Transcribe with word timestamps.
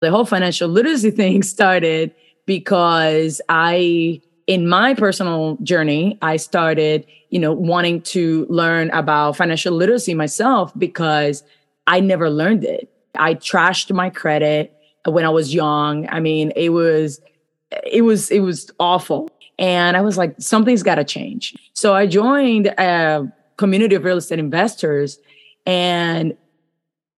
The 0.00 0.10
whole 0.10 0.24
financial 0.24 0.68
literacy 0.68 1.10
thing 1.10 1.42
started 1.54 2.14
because 2.46 3.40
I, 3.48 4.20
in 4.46 4.68
my 4.68 4.94
personal 4.94 5.58
journey, 5.62 6.18
I 6.22 6.36
started, 6.36 7.06
you 7.30 7.38
know, 7.38 7.52
wanting 7.52 8.00
to 8.02 8.46
learn 8.48 8.90
about 8.90 9.36
financial 9.36 9.74
literacy 9.74 10.14
myself 10.14 10.72
because 10.78 11.42
I 11.86 12.00
never 12.00 12.30
learned 12.30 12.64
it. 12.64 12.90
I 13.14 13.34
trashed 13.34 13.92
my 13.94 14.10
credit 14.10 14.74
when 15.04 15.24
I 15.24 15.30
was 15.30 15.54
young. 15.54 16.08
I 16.08 16.20
mean, 16.20 16.52
it 16.56 16.70
was, 16.70 17.20
it 17.84 18.02
was, 18.02 18.30
it 18.30 18.40
was 18.40 18.70
awful. 18.78 19.30
And 19.58 19.96
I 19.96 20.00
was 20.00 20.16
like, 20.16 20.34
something's 20.38 20.82
got 20.82 20.96
to 20.96 21.04
change. 21.04 21.54
So 21.74 21.94
I 21.94 22.06
joined 22.06 22.68
a 22.68 23.30
community 23.56 23.94
of 23.96 24.04
real 24.04 24.16
estate 24.16 24.38
investors 24.38 25.18
and 25.66 26.36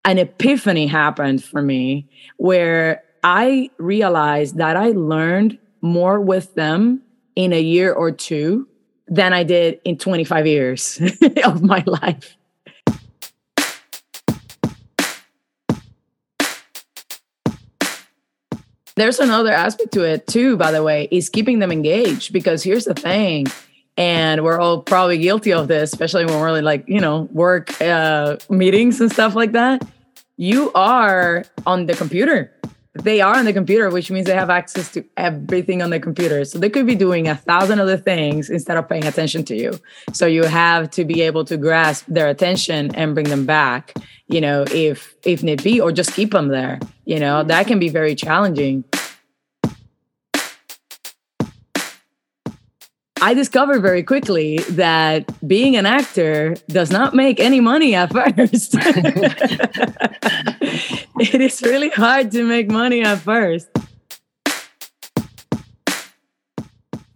an 0.04 0.18
epiphany 0.18 0.86
happened 0.86 1.42
for 1.42 1.62
me 1.62 2.08
where 2.36 3.02
I 3.22 3.70
realized 3.78 4.56
that 4.58 4.76
I 4.76 4.90
learned 4.90 5.58
more 5.80 6.20
with 6.20 6.54
them 6.54 7.02
in 7.36 7.52
a 7.52 7.60
year 7.60 7.92
or 7.92 8.10
two 8.10 8.68
than 9.06 9.32
I 9.32 9.42
did 9.42 9.80
in 9.84 9.98
25 9.98 10.46
years 10.46 11.00
of 11.44 11.62
my 11.62 11.82
life. 11.86 12.36
There's 18.96 19.20
another 19.20 19.52
aspect 19.52 19.92
to 19.92 20.02
it 20.02 20.26
too, 20.26 20.56
by 20.56 20.72
the 20.72 20.82
way, 20.82 21.06
is 21.12 21.28
keeping 21.28 21.60
them 21.60 21.70
engaged 21.70 22.32
because 22.32 22.64
here's 22.64 22.84
the 22.84 22.94
thing 22.94 23.46
and 23.98 24.44
we're 24.44 24.60
all 24.60 24.80
probably 24.80 25.18
guilty 25.18 25.52
of 25.52 25.66
this 25.66 25.92
especially 25.92 26.24
when 26.24 26.40
we're 26.40 26.62
like 26.62 26.84
you 26.86 27.00
know 27.00 27.28
work 27.32 27.78
uh, 27.82 28.36
meetings 28.48 29.00
and 29.02 29.12
stuff 29.12 29.34
like 29.34 29.52
that. 29.52 29.86
You 30.40 30.72
are 30.74 31.44
on 31.66 31.86
the 31.86 31.94
computer. 31.94 32.54
They 32.94 33.20
are 33.20 33.36
on 33.36 33.44
the 33.44 33.52
computer 33.52 33.90
which 33.90 34.10
means 34.10 34.26
they 34.26 34.34
have 34.34 34.50
access 34.50 34.90
to 34.92 35.04
everything 35.16 35.82
on 35.82 35.90
the 35.90 36.00
computer. 36.00 36.44
So 36.44 36.58
they 36.58 36.70
could 36.70 36.86
be 36.86 36.94
doing 36.94 37.26
a 37.28 37.34
thousand 37.34 37.80
other 37.80 37.96
things 37.96 38.48
instead 38.48 38.76
of 38.76 38.88
paying 38.88 39.04
attention 39.04 39.44
to 39.46 39.56
you. 39.56 39.78
So 40.12 40.26
you 40.26 40.44
have 40.44 40.90
to 40.92 41.04
be 41.04 41.22
able 41.22 41.44
to 41.46 41.56
grasp 41.56 42.06
their 42.06 42.28
attention 42.28 42.94
and 42.94 43.14
bring 43.14 43.28
them 43.28 43.44
back 43.44 43.94
you 44.28 44.40
know 44.40 44.64
if 44.70 45.16
if 45.24 45.42
need 45.42 45.62
be 45.62 45.80
or 45.80 45.90
just 45.90 46.14
keep 46.14 46.30
them 46.30 46.48
there. 46.48 46.78
You 47.04 47.18
know 47.18 47.42
that 47.42 47.66
can 47.66 47.80
be 47.80 47.88
very 47.88 48.14
challenging 48.14 48.84
I 53.20 53.34
discovered 53.34 53.80
very 53.80 54.02
quickly 54.02 54.58
that 54.70 55.26
being 55.46 55.76
an 55.76 55.86
actor 55.86 56.56
does 56.68 56.90
not 56.90 57.14
make 57.14 57.40
any 57.40 57.60
money 57.60 57.94
at 57.94 58.12
first. 58.12 58.74
it 61.20 61.40
is 61.40 61.62
really 61.62 61.88
hard 61.88 62.30
to 62.32 62.44
make 62.44 62.70
money 62.70 63.02
at 63.02 63.18
first. 63.18 63.68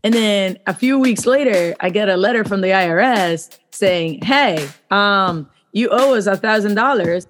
And 0.04 0.12
then 0.12 0.58
a 0.66 0.74
few 0.74 0.98
weeks 0.98 1.24
later, 1.26 1.76
I 1.78 1.90
get 1.90 2.08
a 2.08 2.16
letter 2.16 2.42
from 2.44 2.60
the 2.60 2.68
IRS 2.68 3.56
saying, 3.70 4.22
"Hey, 4.22 4.68
um, 4.90 5.48
you 5.72 5.88
owe 5.90 6.14
us 6.14 6.26
a 6.26 6.36
thousand 6.36 6.74
dollars." 6.74 7.28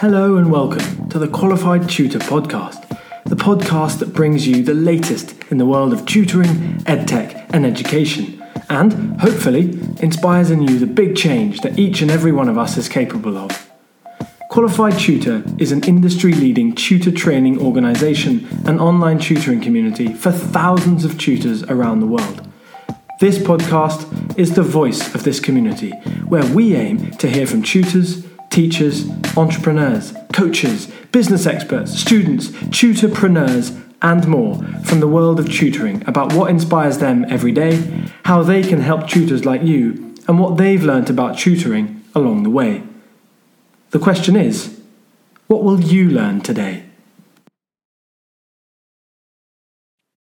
Hello 0.00 0.36
and 0.36 0.48
welcome 0.48 1.08
to 1.08 1.18
the 1.18 1.26
Qualified 1.26 1.88
Tutor 1.88 2.20
Podcast, 2.20 2.88
the 3.24 3.34
podcast 3.34 3.98
that 3.98 4.14
brings 4.14 4.46
you 4.46 4.62
the 4.62 4.72
latest 4.72 5.34
in 5.50 5.58
the 5.58 5.66
world 5.66 5.92
of 5.92 6.06
tutoring, 6.06 6.78
edtech, 6.84 7.44
and 7.52 7.66
education, 7.66 8.40
and 8.68 9.20
hopefully 9.20 9.76
inspires 10.00 10.52
in 10.52 10.62
you 10.62 10.78
the 10.78 10.86
big 10.86 11.16
change 11.16 11.62
that 11.62 11.80
each 11.80 12.00
and 12.00 12.12
every 12.12 12.30
one 12.30 12.48
of 12.48 12.56
us 12.56 12.76
is 12.76 12.88
capable 12.88 13.36
of. 13.36 13.72
Qualified 14.50 14.96
Tutor 15.00 15.42
is 15.58 15.72
an 15.72 15.82
industry 15.82 16.32
leading 16.32 16.76
tutor 16.76 17.10
training 17.10 17.60
organisation 17.60 18.46
and 18.68 18.80
online 18.80 19.18
tutoring 19.18 19.60
community 19.60 20.12
for 20.12 20.30
thousands 20.30 21.04
of 21.04 21.18
tutors 21.18 21.64
around 21.64 21.98
the 21.98 22.06
world. 22.06 22.48
This 23.18 23.38
podcast 23.38 24.38
is 24.38 24.54
the 24.54 24.62
voice 24.62 25.12
of 25.12 25.24
this 25.24 25.40
community, 25.40 25.90
where 26.28 26.46
we 26.54 26.76
aim 26.76 27.10
to 27.16 27.28
hear 27.28 27.48
from 27.48 27.64
tutors 27.64 28.27
teachers, 28.50 29.08
entrepreneurs, 29.36 30.14
coaches, 30.32 30.86
business 31.12 31.46
experts, 31.46 31.92
students, 31.92 32.48
tutorpreneurs, 32.70 33.80
and 34.00 34.26
more 34.28 34.62
from 34.84 35.00
the 35.00 35.08
world 35.08 35.40
of 35.40 35.50
tutoring 35.50 36.02
about 36.06 36.32
what 36.32 36.50
inspires 36.50 36.98
them 36.98 37.24
every 37.28 37.52
day, 37.52 38.08
how 38.24 38.42
they 38.42 38.62
can 38.62 38.80
help 38.80 39.08
tutors 39.08 39.44
like 39.44 39.62
you, 39.62 40.14
and 40.28 40.38
what 40.38 40.56
they've 40.56 40.84
learnt 40.84 41.10
about 41.10 41.38
tutoring 41.38 42.04
along 42.14 42.42
the 42.42 42.50
way. 42.50 42.82
The 43.90 43.98
question 43.98 44.36
is 44.36 44.80
what 45.46 45.64
will 45.64 45.80
you 45.80 46.10
learn 46.10 46.42
today? 46.42 46.84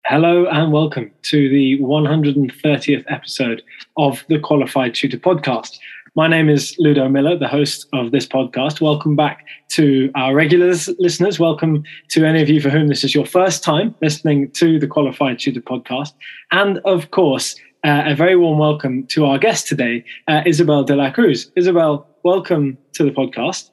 Hello 0.06 0.46
and 0.46 0.72
welcome 0.72 1.12
to 1.22 1.48
the 1.48 1.78
130th 1.78 3.04
episode 3.06 3.62
of 3.96 4.24
the 4.28 4.40
Qualified 4.40 4.94
Tutor 4.94 5.18
Podcast. 5.18 5.78
My 6.16 6.26
name 6.26 6.48
is 6.48 6.74
Ludo 6.78 7.08
Miller, 7.08 7.38
the 7.38 7.46
host 7.46 7.86
of 7.92 8.10
this 8.10 8.26
podcast. 8.26 8.80
Welcome 8.80 9.14
back 9.14 9.46
to 9.68 10.10
our 10.16 10.34
regular 10.34 10.74
listeners. 10.98 11.38
Welcome 11.38 11.84
to 12.08 12.24
any 12.24 12.42
of 12.42 12.48
you 12.48 12.60
for 12.60 12.68
whom 12.68 12.88
this 12.88 13.04
is 13.04 13.14
your 13.14 13.24
first 13.24 13.62
time 13.62 13.94
listening 14.02 14.50
to 14.52 14.80
the 14.80 14.88
Qualified 14.88 15.38
Tutor 15.38 15.60
podcast. 15.60 16.14
And 16.50 16.78
of 16.78 17.12
course, 17.12 17.54
uh, 17.84 18.02
a 18.06 18.16
very 18.16 18.34
warm 18.34 18.58
welcome 18.58 19.06
to 19.06 19.24
our 19.24 19.38
guest 19.38 19.68
today, 19.68 20.04
uh, 20.26 20.42
Isabel 20.44 20.82
de 20.82 20.96
la 20.96 21.12
Cruz. 21.12 21.52
Isabel, 21.54 22.04
welcome 22.24 22.76
to 22.94 23.04
the 23.04 23.12
podcast. 23.12 23.70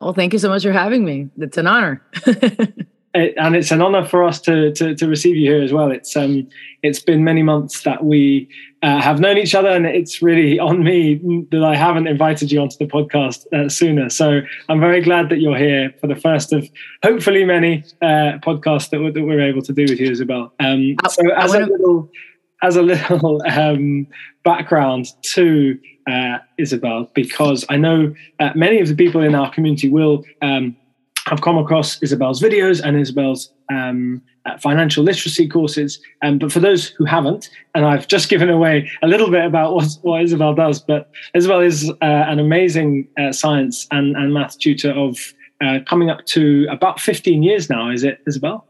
Well, 0.00 0.12
thank 0.12 0.32
you 0.32 0.38
so 0.38 0.48
much 0.48 0.62
for 0.62 0.72
having 0.72 1.04
me. 1.04 1.28
It's 1.38 1.58
an 1.58 1.66
honor. 1.66 2.06
it, 3.14 3.34
and 3.36 3.56
it's 3.56 3.70
an 3.70 3.82
honor 3.82 4.04
for 4.04 4.22
us 4.22 4.40
to, 4.42 4.72
to, 4.74 4.94
to 4.94 5.08
receive 5.08 5.36
you 5.36 5.50
here 5.50 5.62
as 5.62 5.72
well. 5.72 5.90
It's 5.90 6.16
um 6.16 6.48
it's 6.82 7.00
been 7.00 7.24
many 7.24 7.42
months 7.42 7.82
that 7.82 8.04
we 8.04 8.48
uh, 8.82 9.00
have 9.00 9.20
known 9.20 9.36
each 9.36 9.54
other, 9.54 9.68
and 9.68 9.84
it's 9.84 10.22
really 10.22 10.58
on 10.70 10.82
me 10.82 11.44
that 11.50 11.62
I 11.62 11.76
haven't 11.76 12.06
invited 12.06 12.52
you 12.52 12.60
onto 12.60 12.76
the 12.78 12.86
podcast 12.86 13.52
uh, 13.52 13.68
sooner. 13.68 14.08
So 14.10 14.40
I'm 14.68 14.80
very 14.80 15.02
glad 15.02 15.28
that 15.30 15.40
you're 15.40 15.58
here 15.58 15.92
for 16.00 16.06
the 16.06 16.16
first 16.16 16.52
of 16.52 16.68
hopefully 17.02 17.44
many 17.44 17.84
uh, 18.00 18.38
podcasts 18.42 18.90
that 18.90 19.00
we're, 19.00 19.12
that 19.12 19.24
we're 19.24 19.40
able 19.40 19.62
to 19.62 19.72
do 19.72 19.82
with 19.82 20.00
you, 20.00 20.10
Isabel. 20.10 20.52
Um, 20.60 20.96
so 21.08 21.30
as 21.34 21.52
a 21.54 21.60
little 21.60 22.10
as 22.62 22.76
a 22.76 22.82
little 22.82 23.42
um, 23.46 24.06
background 24.44 25.06
to 25.22 25.78
uh, 26.08 26.38
Isabel, 26.58 27.10
because 27.14 27.64
I 27.68 27.76
know 27.76 28.14
uh, 28.38 28.50
many 28.54 28.80
of 28.80 28.88
the 28.88 28.94
people 28.94 29.20
in 29.20 29.34
our 29.34 29.50
community 29.52 29.88
will 29.88 30.24
um, 30.42 30.76
have 31.30 31.42
come 31.42 31.56
across 31.56 32.02
Isabel's 32.02 32.42
videos 32.42 32.82
and 32.82 33.00
Isabel's 33.00 33.52
um, 33.70 34.20
uh, 34.46 34.58
financial 34.58 35.04
literacy 35.04 35.46
courses. 35.46 36.00
Um, 36.22 36.38
but 36.38 36.50
for 36.50 36.58
those 36.58 36.88
who 36.88 37.04
haven't, 37.04 37.48
and 37.76 37.86
I've 37.86 38.08
just 38.08 38.28
given 38.28 38.50
away 38.50 38.90
a 39.02 39.06
little 39.06 39.30
bit 39.30 39.44
about 39.44 39.74
what, 39.74 39.86
what 40.02 40.22
Isabel 40.22 40.54
does, 40.54 40.80
but 40.80 41.08
Isabel 41.34 41.60
is 41.60 41.88
uh, 41.88 41.94
an 42.00 42.40
amazing 42.40 43.06
uh, 43.16 43.30
science 43.30 43.86
and, 43.92 44.16
and 44.16 44.34
math 44.34 44.58
tutor 44.58 44.90
of 44.90 45.32
uh, 45.64 45.78
coming 45.88 46.10
up 46.10 46.26
to 46.26 46.66
about 46.68 46.98
15 46.98 47.44
years 47.44 47.70
now, 47.70 47.90
is 47.90 48.02
it, 48.02 48.18
Isabel? 48.26 48.66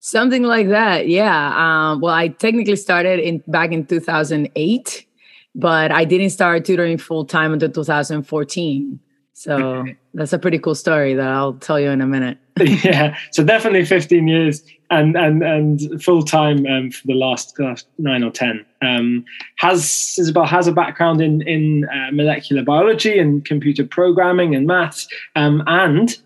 Something 0.00 0.42
like 0.42 0.68
that, 0.68 1.08
yeah. 1.08 1.52
Um, 1.56 2.00
well, 2.00 2.14
I 2.14 2.28
technically 2.28 2.76
started 2.76 3.20
in 3.20 3.44
back 3.46 3.70
in 3.70 3.86
2008, 3.86 5.06
but 5.54 5.92
I 5.92 6.04
didn't 6.04 6.30
start 6.30 6.64
tutoring 6.64 6.98
full 6.98 7.24
time 7.24 7.52
until 7.52 7.70
2014. 7.70 9.00
So 9.34 9.84
that's 10.16 10.32
a 10.32 10.38
pretty 10.38 10.58
cool 10.58 10.74
story 10.74 11.14
that 11.14 11.28
I'll 11.28 11.52
tell 11.54 11.78
you 11.78 11.90
in 11.90 12.00
a 12.00 12.06
minute. 12.06 12.38
yeah, 12.58 13.16
so 13.30 13.44
definitely 13.44 13.84
15 13.84 14.26
years 14.26 14.62
and 14.90 15.16
and 15.16 15.42
and 15.42 16.02
full 16.02 16.22
time 16.22 16.64
um, 16.66 16.90
for 16.90 17.06
the 17.06 17.14
last, 17.14 17.58
last 17.58 17.86
nine 17.98 18.22
or 18.22 18.30
ten. 18.30 18.64
Um, 18.82 19.24
has 19.56 20.16
Isabel 20.18 20.46
has 20.46 20.66
a 20.66 20.72
background 20.72 21.20
in 21.20 21.42
in 21.42 21.86
uh, 21.88 22.12
molecular 22.12 22.62
biology 22.62 23.18
and 23.18 23.44
computer 23.44 23.84
programming 23.84 24.54
and 24.54 24.66
maths, 24.66 25.06
um, 25.34 25.62
and 25.66 26.16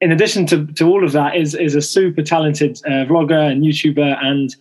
in 0.00 0.12
addition 0.12 0.46
to, 0.46 0.66
to 0.66 0.86
all 0.86 1.04
of 1.04 1.12
that, 1.12 1.36
is 1.36 1.54
is 1.54 1.74
a 1.74 1.82
super 1.82 2.22
talented 2.22 2.80
uh, 2.86 3.06
vlogger 3.06 3.50
and 3.50 3.62
YouTuber 3.62 4.22
and 4.22 4.54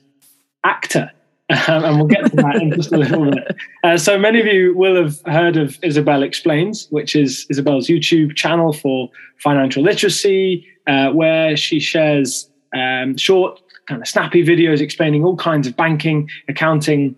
actor. 0.63 1.11
Um, 1.49 1.85
and 1.85 1.97
we'll 1.97 2.07
get 2.07 2.25
to 2.29 2.35
that 2.35 2.55
in 2.57 2.71
just 2.71 2.91
a 2.91 2.97
little 2.97 3.31
bit. 3.31 3.55
Uh, 3.83 3.97
so 3.97 4.17
many 4.17 4.41
of 4.41 4.45
you 4.45 4.75
will 4.75 5.01
have 5.01 5.21
heard 5.27 5.55
of 5.55 5.77
Isabel 5.81 6.21
Explains, 6.21 6.87
which 6.89 7.15
is 7.15 7.45
Isabel's 7.49 7.87
YouTube 7.87 8.35
channel 8.35 8.73
for 8.73 9.09
financial 9.37 9.81
literacy, 9.81 10.67
uh, 10.87 11.11
where 11.11 11.55
she 11.55 11.79
shares 11.79 12.49
um, 12.75 13.15
short, 13.15 13.61
kind 13.87 14.01
of 14.01 14.07
snappy 14.07 14.43
videos 14.43 14.81
explaining 14.81 15.23
all 15.23 15.37
kinds 15.37 15.67
of 15.67 15.75
banking, 15.77 16.29
accounting, 16.49 17.15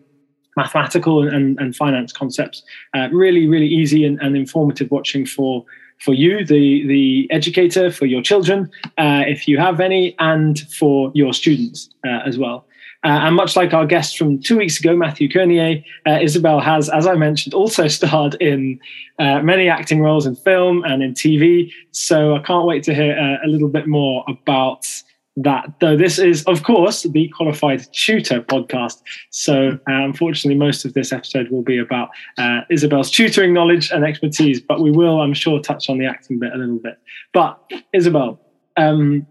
mathematical, 0.55 1.27
and, 1.27 1.59
and 1.59 1.75
finance 1.75 2.13
concepts. 2.13 2.61
Uh, 2.95 3.09
really, 3.11 3.47
really 3.47 3.67
easy 3.67 4.05
and, 4.05 4.21
and, 4.21 4.35
informative 4.35 4.91
watching 4.91 5.25
for 5.25 5.65
for 5.99 6.13
you, 6.13 6.45
the 6.45 6.87
the 6.87 7.27
educator, 7.31 7.91
for 7.91 8.05
your 8.05 8.21
children, 8.21 8.69
uh, 8.97 9.23
if 9.27 9.47
you 9.47 9.57
have 9.57 9.79
any, 9.79 10.15
and 10.19 10.59
for 10.71 11.11
your 11.13 11.33
students 11.33 11.89
uh, 12.05 12.21
as 12.25 12.37
well. 12.37 12.65
Uh, 13.03 13.23
and 13.23 13.35
much 13.35 13.55
like 13.55 13.73
our 13.73 13.85
guest 13.85 14.17
from 14.17 14.41
two 14.41 14.57
weeks 14.57 14.79
ago, 14.79 14.95
Matthew 14.95 15.29
Kernier, 15.29 15.83
uh, 16.05 16.19
Isabel 16.21 16.59
has, 16.59 16.89
as 16.89 17.07
I 17.07 17.15
mentioned, 17.15 17.53
also 17.53 17.87
starred 17.99 18.35
in 18.35 18.79
uh, 19.19 19.41
many 19.41 19.69
acting 19.69 20.01
roles 20.01 20.25
in 20.25 20.35
film 20.35 20.83
and 20.83 21.01
in 21.01 21.13
TV. 21.13 21.71
So 21.91 22.35
I 22.35 22.39
can't 22.39 22.65
wait 22.65 22.83
to 22.83 22.93
hear 22.93 23.17
uh, 23.17 23.45
a 23.45 23.47
little 23.47 23.69
bit 23.69 23.87
more 23.87 24.25
about 24.27 24.85
that. 25.37 25.73
Though 25.79 25.95
this 25.95 26.19
is, 26.19 26.43
of 26.43 26.63
course, 26.63 27.03
the 27.03 27.29
Qualified 27.29 27.85
Tutor 27.93 28.41
podcast. 28.41 29.01
So 29.29 29.79
uh, 29.89 30.03
unfortunately, 30.03 30.57
most 30.57 30.83
of 30.83 30.93
this 30.93 31.13
episode 31.13 31.49
will 31.49 31.63
be 31.63 31.77
about 31.77 32.09
uh, 32.37 32.61
Isabel's 32.69 33.09
tutoring 33.09 33.53
knowledge 33.53 33.91
and 33.91 34.03
expertise, 34.03 34.59
but 34.59 34.81
we 34.81 34.91
will, 34.91 35.21
I'm 35.21 35.33
sure, 35.33 35.61
touch 35.61 35.89
on 35.89 35.99
the 35.99 36.05
acting 36.05 36.39
bit 36.39 36.51
a 36.53 36.57
little 36.57 36.79
bit. 36.79 36.97
But 37.33 37.59
Isabel, 37.93 38.41
um, 38.75 39.25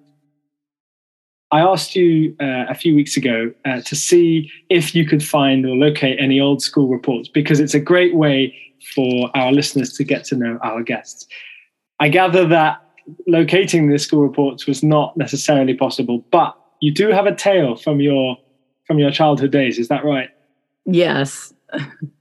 I 1.50 1.60
asked 1.60 1.96
you 1.96 2.36
uh, 2.40 2.66
a 2.68 2.74
few 2.74 2.94
weeks 2.94 3.16
ago 3.16 3.52
uh, 3.64 3.80
to 3.82 3.96
see 3.96 4.50
if 4.68 4.94
you 4.94 5.06
could 5.06 5.24
find 5.24 5.64
or 5.64 5.76
locate 5.76 6.20
any 6.20 6.40
old 6.40 6.60
school 6.60 6.88
reports 6.88 7.28
because 7.28 7.58
it's 7.58 7.74
a 7.74 7.80
great 7.80 8.14
way 8.14 8.54
for 8.94 9.30
our 9.34 9.50
listeners 9.50 9.92
to 9.94 10.04
get 10.04 10.24
to 10.24 10.36
know 10.36 10.58
our 10.62 10.82
guests. 10.82 11.26
I 12.00 12.08
gather 12.08 12.46
that 12.46 12.82
locating 13.26 13.88
the 13.88 13.98
school 13.98 14.20
reports 14.20 14.66
was 14.66 14.82
not 14.82 15.16
necessarily 15.16 15.74
possible, 15.74 16.24
but 16.30 16.54
you 16.80 16.92
do 16.92 17.08
have 17.08 17.26
a 17.26 17.34
tale 17.34 17.76
from 17.76 18.00
your 18.00 18.36
from 18.86 18.98
your 18.98 19.10
childhood 19.10 19.50
days. 19.50 19.78
Is 19.78 19.88
that 19.88 20.04
right? 20.04 20.30
Yes. 20.86 21.52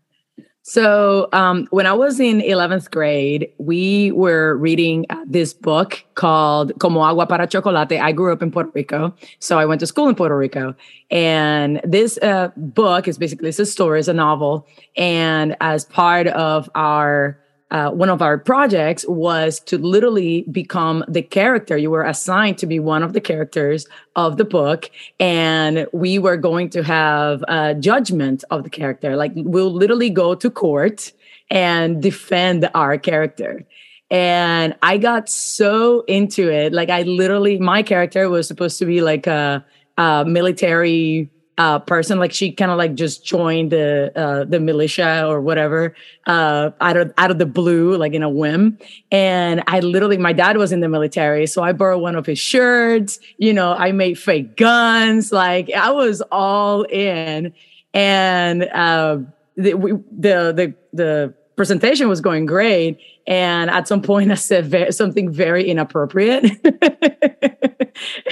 So, 0.69 1.29
um, 1.31 1.65
when 1.69 1.85
I 1.85 1.93
was 1.93 2.19
in 2.19 2.41
11th 2.41 2.91
grade, 2.91 3.49
we 3.57 4.11
were 4.11 4.57
reading 4.57 5.05
this 5.25 5.53
book 5.53 6.03
called 6.15 6.77
Como 6.77 6.99
Agua 6.99 7.25
para 7.25 7.47
Chocolate. 7.47 7.93
I 7.93 8.11
grew 8.11 8.33
up 8.33 8.41
in 8.41 8.51
Puerto 8.51 8.69
Rico, 8.73 9.15
so 9.39 9.57
I 9.57 9.65
went 9.65 9.79
to 9.79 9.87
school 9.87 10.09
in 10.09 10.15
Puerto 10.15 10.35
Rico. 10.35 10.75
And 11.09 11.79
this 11.85 12.19
uh, 12.21 12.49
book 12.57 13.07
is 13.07 13.17
basically 13.17 13.47
it's 13.47 13.59
a 13.59 13.65
story, 13.65 13.99
it's 13.99 14.09
a 14.09 14.13
novel. 14.13 14.67
And 14.97 15.55
as 15.61 15.85
part 15.85 16.27
of 16.27 16.69
our 16.75 17.39
uh, 17.69 17.91
one 17.91 18.09
of 18.09 18.21
our 18.21 18.37
projects 18.37 19.05
was 19.07 19.59
to 19.59 19.77
literally 19.77 20.43
become 20.43 21.03
the 21.07 21.21
character. 21.21 21.77
You 21.77 21.91
were 21.91 22.03
assigned 22.03 22.57
to 22.59 22.65
be 22.65 22.79
one 22.79 23.03
of 23.03 23.13
the 23.13 23.19
characters 23.19 23.87
of 24.15 24.37
the 24.37 24.45
book, 24.45 24.89
and 25.19 25.87
we 25.91 26.17
were 26.17 26.37
going 26.37 26.69
to 26.71 26.83
have 26.83 27.43
a 27.47 27.75
judgment 27.75 28.43
of 28.51 28.63
the 28.63 28.69
character. 28.69 29.17
Like 29.17 29.33
we'll 29.35 29.73
literally 29.73 30.09
go 30.09 30.33
to 30.35 30.49
court 30.49 31.11
and 31.49 32.01
defend 32.01 32.69
our 32.73 32.97
character. 32.97 33.65
And 34.09 34.75
I 34.81 34.97
got 34.97 35.27
so 35.27 36.01
into 36.07 36.49
it. 36.49 36.71
Like 36.71 36.89
I 36.89 37.01
literally, 37.01 37.59
my 37.59 37.83
character 37.83 38.29
was 38.29 38.47
supposed 38.47 38.79
to 38.79 38.85
be 38.85 39.01
like 39.01 39.27
a, 39.27 39.65
a 39.97 40.23
military 40.25 41.29
uh, 41.57 41.79
person. 41.79 42.19
Like 42.19 42.31
she 42.31 42.51
kind 42.51 42.71
of 42.71 42.77
like 42.77 42.95
just 42.95 43.25
joined 43.25 43.71
the 43.71 44.11
uh, 44.15 44.43
the 44.45 44.59
militia 44.59 45.27
or 45.27 45.41
whatever 45.41 45.95
uh, 46.27 46.71
out 46.81 46.97
of 46.97 47.13
out 47.17 47.31
of 47.31 47.39
the 47.39 47.45
blue, 47.45 47.97
like 47.97 48.13
in 48.13 48.23
a 48.23 48.29
whim. 48.29 48.77
And 49.11 49.63
I 49.67 49.79
literally, 49.79 50.17
my 50.17 50.33
dad 50.33 50.57
was 50.57 50.71
in 50.71 50.81
the 50.81 50.89
military, 50.89 51.47
so 51.47 51.63
I 51.63 51.73
borrowed 51.73 52.01
one 52.01 52.15
of 52.15 52.25
his 52.25 52.39
shirts. 52.39 53.19
You 53.37 53.53
know, 53.53 53.73
I 53.73 53.91
made 53.91 54.19
fake 54.19 54.55
guns. 54.57 55.31
Like 55.31 55.71
I 55.71 55.91
was 55.91 56.21
all 56.31 56.83
in. 56.83 57.53
And 57.93 58.63
uh, 58.63 59.19
the, 59.55 59.73
we, 59.73 59.91
the 59.91 60.53
the 60.53 60.73
the 60.93 61.33
presentation 61.55 62.07
was 62.07 62.21
going 62.21 62.45
great. 62.45 62.99
And 63.27 63.69
at 63.69 63.87
some 63.87 64.01
point, 64.01 64.31
I 64.31 64.35
said 64.35 64.93
something 64.95 65.31
very 65.31 65.69
inappropriate. 65.69 66.43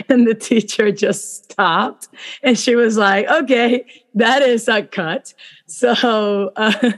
and 0.09 0.27
the 0.27 0.35
teacher 0.35 0.91
just 0.91 1.43
stopped 1.51 2.07
and 2.41 2.57
she 2.57 2.75
was 2.75 2.97
like, 2.97 3.27
okay, 3.27 3.85
that 4.15 4.41
is 4.41 4.67
a 4.67 4.83
cut. 4.83 5.33
So, 5.67 6.51
uh, 6.55 6.73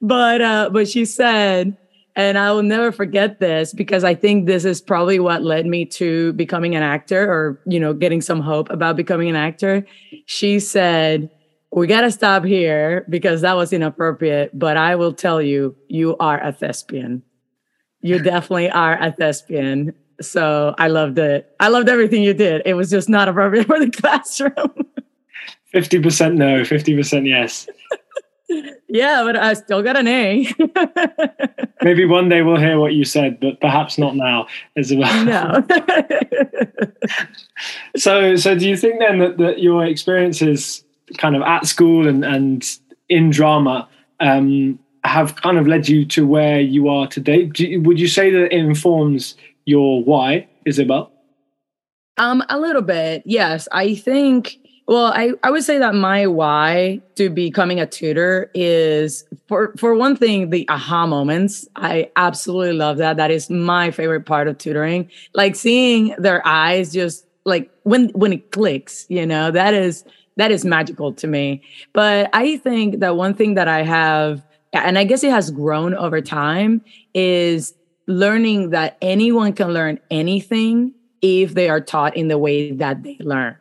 but, 0.00 0.40
uh, 0.40 0.70
but 0.72 0.88
she 0.88 1.04
said, 1.04 1.76
and 2.16 2.38
I 2.38 2.52
will 2.52 2.62
never 2.62 2.92
forget 2.92 3.40
this 3.40 3.72
because 3.72 4.04
I 4.04 4.14
think 4.14 4.46
this 4.46 4.64
is 4.64 4.80
probably 4.80 5.18
what 5.18 5.42
led 5.42 5.66
me 5.66 5.84
to 5.86 6.32
becoming 6.34 6.76
an 6.76 6.82
actor 6.82 7.30
or, 7.30 7.60
you 7.66 7.80
know, 7.80 7.92
getting 7.92 8.20
some 8.20 8.40
hope 8.40 8.70
about 8.70 8.96
becoming 8.96 9.28
an 9.28 9.36
actor. 9.36 9.84
She 10.26 10.60
said, 10.60 11.28
we 11.74 11.88
got 11.88 12.02
to 12.02 12.10
stop 12.10 12.44
here 12.44 13.04
because 13.08 13.40
that 13.40 13.56
was 13.56 13.72
inappropriate. 13.72 14.56
But 14.56 14.76
I 14.76 14.94
will 14.94 15.12
tell 15.12 15.42
you, 15.42 15.76
you 15.88 16.16
are 16.18 16.40
a 16.42 16.52
thespian. 16.52 17.22
You 18.00 18.20
definitely 18.20 18.70
are 18.70 18.96
a 19.02 19.10
thespian. 19.10 19.92
So 20.20 20.74
I 20.78 20.86
loved 20.88 21.18
it. 21.18 21.52
I 21.58 21.68
loved 21.68 21.88
everything 21.88 22.22
you 22.22 22.32
did. 22.32 22.62
It 22.64 22.74
was 22.74 22.90
just 22.90 23.08
not 23.08 23.28
appropriate 23.28 23.66
for 23.66 23.80
the 23.80 23.90
classroom. 23.90 24.86
50% 25.74 26.36
no, 26.36 26.60
50% 26.60 27.26
yes. 27.26 27.66
yeah, 28.88 29.24
but 29.24 29.36
I 29.36 29.54
still 29.54 29.82
got 29.82 29.96
an 29.96 30.06
A. 30.06 30.46
Maybe 31.82 32.04
one 32.04 32.28
day 32.28 32.42
we'll 32.42 32.60
hear 32.60 32.78
what 32.78 32.94
you 32.94 33.04
said, 33.04 33.40
but 33.40 33.60
perhaps 33.60 33.98
not 33.98 34.14
now, 34.14 34.46
Isabel. 34.76 35.24
No. 35.24 35.66
so, 37.96 38.36
so 38.36 38.56
do 38.56 38.68
you 38.68 38.76
think 38.76 39.00
then 39.00 39.18
that, 39.18 39.38
that 39.38 39.58
your 39.60 39.84
experiences 39.84 40.84
kind 41.18 41.36
of 41.36 41.42
at 41.42 41.66
school 41.66 42.08
and, 42.08 42.24
and 42.24 42.78
in 43.08 43.30
drama 43.30 43.88
um, 44.20 44.78
have 45.04 45.36
kind 45.36 45.58
of 45.58 45.66
led 45.66 45.88
you 45.88 46.04
to 46.06 46.26
where 46.26 46.60
you 46.60 46.88
are 46.88 47.06
today. 47.06 47.50
You, 47.56 47.82
would 47.82 48.00
you 48.00 48.08
say 48.08 48.30
that 48.30 48.46
it 48.46 48.52
informs 48.52 49.36
your 49.64 50.02
why, 50.02 50.48
Isabel? 50.64 51.12
Um, 52.16 52.42
a 52.48 52.58
little 52.58 52.82
bit, 52.82 53.22
yes. 53.26 53.68
I 53.72 53.94
think. 53.94 54.58
Well, 54.86 55.06
I, 55.06 55.32
I 55.42 55.50
would 55.50 55.64
say 55.64 55.78
that 55.78 55.94
my 55.94 56.26
why 56.26 57.00
to 57.14 57.30
becoming 57.30 57.80
a 57.80 57.86
tutor 57.86 58.50
is 58.52 59.24
for 59.48 59.72
for 59.78 59.94
one 59.94 60.14
thing 60.14 60.50
the 60.50 60.68
aha 60.68 61.06
moments. 61.06 61.66
I 61.74 62.10
absolutely 62.16 62.74
love 62.74 62.98
that. 62.98 63.16
That 63.16 63.30
is 63.30 63.48
my 63.48 63.90
favorite 63.90 64.26
part 64.26 64.46
of 64.46 64.58
tutoring. 64.58 65.10
Like 65.32 65.56
seeing 65.56 66.14
their 66.18 66.46
eyes 66.46 66.92
just 66.92 67.26
like 67.46 67.70
when 67.84 68.10
when 68.10 68.34
it 68.34 68.52
clicks, 68.52 69.06
you 69.08 69.24
know, 69.24 69.50
that 69.50 69.72
is 69.72 70.04
that 70.36 70.50
is 70.50 70.64
magical 70.64 71.12
to 71.14 71.26
me. 71.26 71.62
But 71.92 72.30
I 72.32 72.56
think 72.58 73.00
that 73.00 73.16
one 73.16 73.34
thing 73.34 73.54
that 73.54 73.68
I 73.68 73.82
have, 73.82 74.44
and 74.72 74.98
I 74.98 75.04
guess 75.04 75.22
it 75.22 75.30
has 75.30 75.50
grown 75.50 75.94
over 75.94 76.20
time, 76.20 76.82
is 77.14 77.74
learning 78.06 78.70
that 78.70 78.96
anyone 79.00 79.52
can 79.52 79.72
learn 79.72 79.98
anything 80.10 80.92
if 81.22 81.54
they 81.54 81.68
are 81.68 81.80
taught 81.80 82.16
in 82.16 82.28
the 82.28 82.38
way 82.38 82.72
that 82.72 83.02
they 83.02 83.16
learn. 83.20 83.56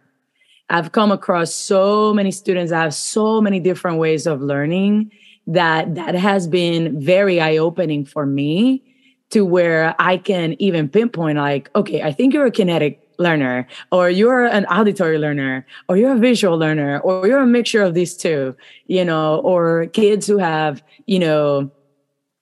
I've 0.69 0.91
come 0.91 1.11
across 1.11 1.53
so 1.53 2.13
many 2.13 2.31
students 2.31 2.71
that 2.71 2.81
have 2.81 2.93
so 2.93 3.39
many 3.39 3.59
different 3.59 3.99
ways 3.99 4.25
of 4.25 4.41
learning 4.41 5.11
that 5.47 5.95
that 5.95 6.15
has 6.15 6.47
been 6.47 6.99
very 6.99 7.39
eye-opening 7.39 8.05
for 8.05 8.25
me 8.25 8.83
to 9.29 9.45
where 9.45 9.95
I 9.99 10.17
can 10.17 10.55
even 10.61 10.89
pinpoint 10.89 11.37
like, 11.37 11.69
okay, 11.75 12.01
I 12.01 12.11
think 12.11 12.33
you're 12.33 12.45
a 12.45 12.51
kinetic 12.51 13.02
learner 13.17 13.67
or 13.91 14.09
you're 14.09 14.45
an 14.45 14.65
auditory 14.65 15.17
learner 15.17 15.65
or 15.87 15.97
you're 15.97 16.13
a 16.13 16.17
visual 16.17 16.57
learner 16.57 16.99
or 16.99 17.27
you're 17.27 17.41
a 17.41 17.47
mixture 17.47 17.81
of 17.81 17.93
these 17.93 18.15
two 18.15 18.55
you 18.87 19.05
know 19.05 19.39
or 19.41 19.87
kids 19.87 20.27
who 20.27 20.37
have 20.37 20.83
you 21.05 21.19
know 21.19 21.71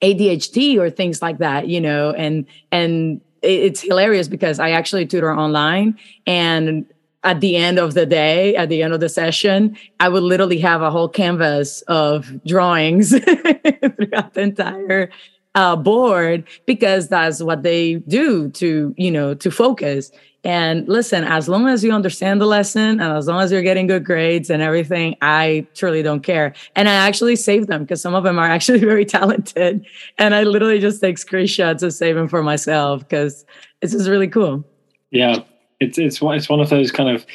ADHD 0.01 0.77
or 0.77 0.89
things 0.89 1.21
like 1.21 1.37
that 1.39 1.67
you 1.67 1.81
know 1.81 2.11
and 2.11 2.45
and 2.71 3.21
it's 3.41 3.81
hilarious 3.81 4.27
because 4.27 4.59
I 4.59 4.71
actually 4.71 5.05
tutor 5.05 5.33
online 5.33 5.97
and 6.27 6.85
at 7.23 7.39
the 7.39 7.55
end 7.55 7.77
of 7.77 7.93
the 7.93 8.05
day, 8.05 8.55
at 8.55 8.69
the 8.69 8.81
end 8.81 8.93
of 8.93 8.99
the 8.99 9.09
session, 9.09 9.77
I 9.99 10.09
would 10.09 10.23
literally 10.23 10.57
have 10.59 10.81
a 10.81 10.89
whole 10.89 11.07
canvas 11.07 11.81
of 11.83 12.43
drawings 12.45 13.11
throughout 13.19 14.33
the 14.33 14.41
entire 14.41 15.11
uh, 15.53 15.75
board 15.75 16.47
because 16.65 17.09
that's 17.09 17.41
what 17.41 17.63
they 17.63 17.95
do 18.07 18.49
to, 18.51 18.95
you 18.97 19.11
know, 19.11 19.33
to 19.35 19.51
focus. 19.51 20.11
And 20.43 20.87
listen, 20.87 21.23
as 21.23 21.47
long 21.47 21.67
as 21.67 21.83
you 21.83 21.91
understand 21.91 22.41
the 22.41 22.47
lesson 22.47 22.99
and 22.99 23.17
as 23.17 23.27
long 23.27 23.41
as 23.41 23.51
you're 23.51 23.61
getting 23.61 23.85
good 23.85 24.03
grades 24.03 24.49
and 24.49 24.61
everything, 24.61 25.15
I 25.21 25.67
truly 25.75 26.01
don't 26.01 26.21
care. 26.21 26.53
And 26.75 26.89
I 26.89 26.93
actually 26.93 27.35
save 27.35 27.67
them 27.67 27.83
because 27.83 28.01
some 28.01 28.15
of 28.15 28.23
them 28.23 28.39
are 28.39 28.45
actually 28.49 28.79
very 28.79 29.05
talented. 29.05 29.85
And 30.17 30.33
I 30.33 30.43
literally 30.43 30.79
just 30.79 30.99
take 30.99 31.17
screenshots 31.17 31.79
to 31.79 31.91
save 31.91 32.15
them 32.15 32.27
for 32.27 32.41
myself 32.41 33.01
because 33.01 33.45
it's 33.81 33.93
just 33.93 34.09
really 34.09 34.27
cool. 34.27 34.63
Yeah. 35.11 35.43
It's, 35.79 35.97
it's, 35.97 36.19
it's 36.21 36.49
one 36.49 36.59
of 36.59 36.69
those 36.69 36.91
kind 36.91 37.09
of 37.09 37.25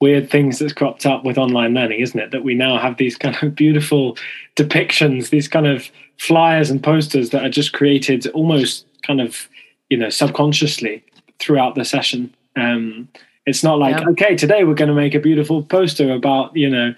weird 0.00 0.30
things 0.30 0.58
that's 0.58 0.72
cropped 0.72 1.06
up 1.06 1.24
with 1.24 1.38
online 1.38 1.74
learning, 1.74 2.00
isn't 2.00 2.18
it? 2.18 2.30
That 2.32 2.44
we 2.44 2.54
now 2.54 2.78
have 2.78 2.96
these 2.96 3.16
kind 3.16 3.36
of 3.40 3.54
beautiful 3.54 4.16
depictions, 4.56 5.30
these 5.30 5.48
kind 5.48 5.66
of 5.66 5.90
flyers 6.18 6.70
and 6.70 6.82
posters 6.82 7.30
that 7.30 7.44
are 7.44 7.50
just 7.50 7.72
created 7.72 8.26
almost 8.28 8.86
kind 9.02 9.20
of, 9.20 9.48
you 9.90 9.96
know, 9.96 10.10
subconsciously 10.10 11.04
throughout 11.38 11.74
the 11.74 11.84
session. 11.84 12.32
Um, 12.56 13.08
it's 13.44 13.64
not 13.64 13.78
like 13.78 13.98
yeah. 13.98 14.08
okay, 14.10 14.36
today 14.36 14.62
we're 14.62 14.74
going 14.74 14.88
to 14.88 14.94
make 14.94 15.14
a 15.14 15.18
beautiful 15.18 15.64
poster 15.64 16.12
about 16.12 16.56
you 16.56 16.70
know 16.70 16.94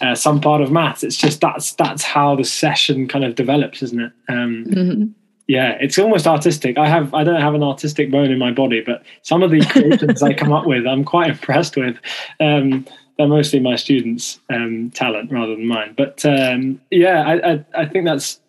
uh, 0.00 0.14
some 0.14 0.40
part 0.40 0.62
of 0.62 0.72
maths. 0.72 1.02
It's 1.02 1.16
just 1.16 1.40
that's 1.40 1.72
that's 1.74 2.02
how 2.02 2.34
the 2.34 2.44
session 2.44 3.08
kind 3.08 3.24
of 3.24 3.34
develops, 3.34 3.82
isn't 3.82 4.00
it? 4.00 4.12
Um, 4.28 4.64
mm-hmm. 4.68 5.04
Yeah, 5.48 5.76
it's 5.80 5.98
almost 5.98 6.26
artistic. 6.26 6.78
I 6.78 6.88
have 6.88 7.12
I 7.12 7.24
don't 7.24 7.40
have 7.40 7.54
an 7.54 7.62
artistic 7.62 8.10
bone 8.10 8.30
in 8.30 8.38
my 8.38 8.52
body, 8.52 8.80
but 8.80 9.02
some 9.22 9.42
of 9.42 9.50
the 9.50 9.60
creations 9.66 10.22
I 10.22 10.32
come 10.32 10.52
up 10.52 10.66
with, 10.66 10.86
I'm 10.86 11.04
quite 11.04 11.30
impressed 11.32 11.76
with. 11.76 11.98
Um, 12.40 12.86
they're 13.18 13.28
mostly 13.28 13.60
my 13.60 13.76
students' 13.76 14.40
um, 14.50 14.90
talent 14.94 15.30
rather 15.30 15.54
than 15.54 15.66
mine. 15.66 15.94
But 15.96 16.24
um, 16.24 16.80
yeah, 16.90 17.22
I, 17.22 17.52
I, 17.52 17.64
I 17.74 17.86
think 17.86 18.06
that's. 18.06 18.40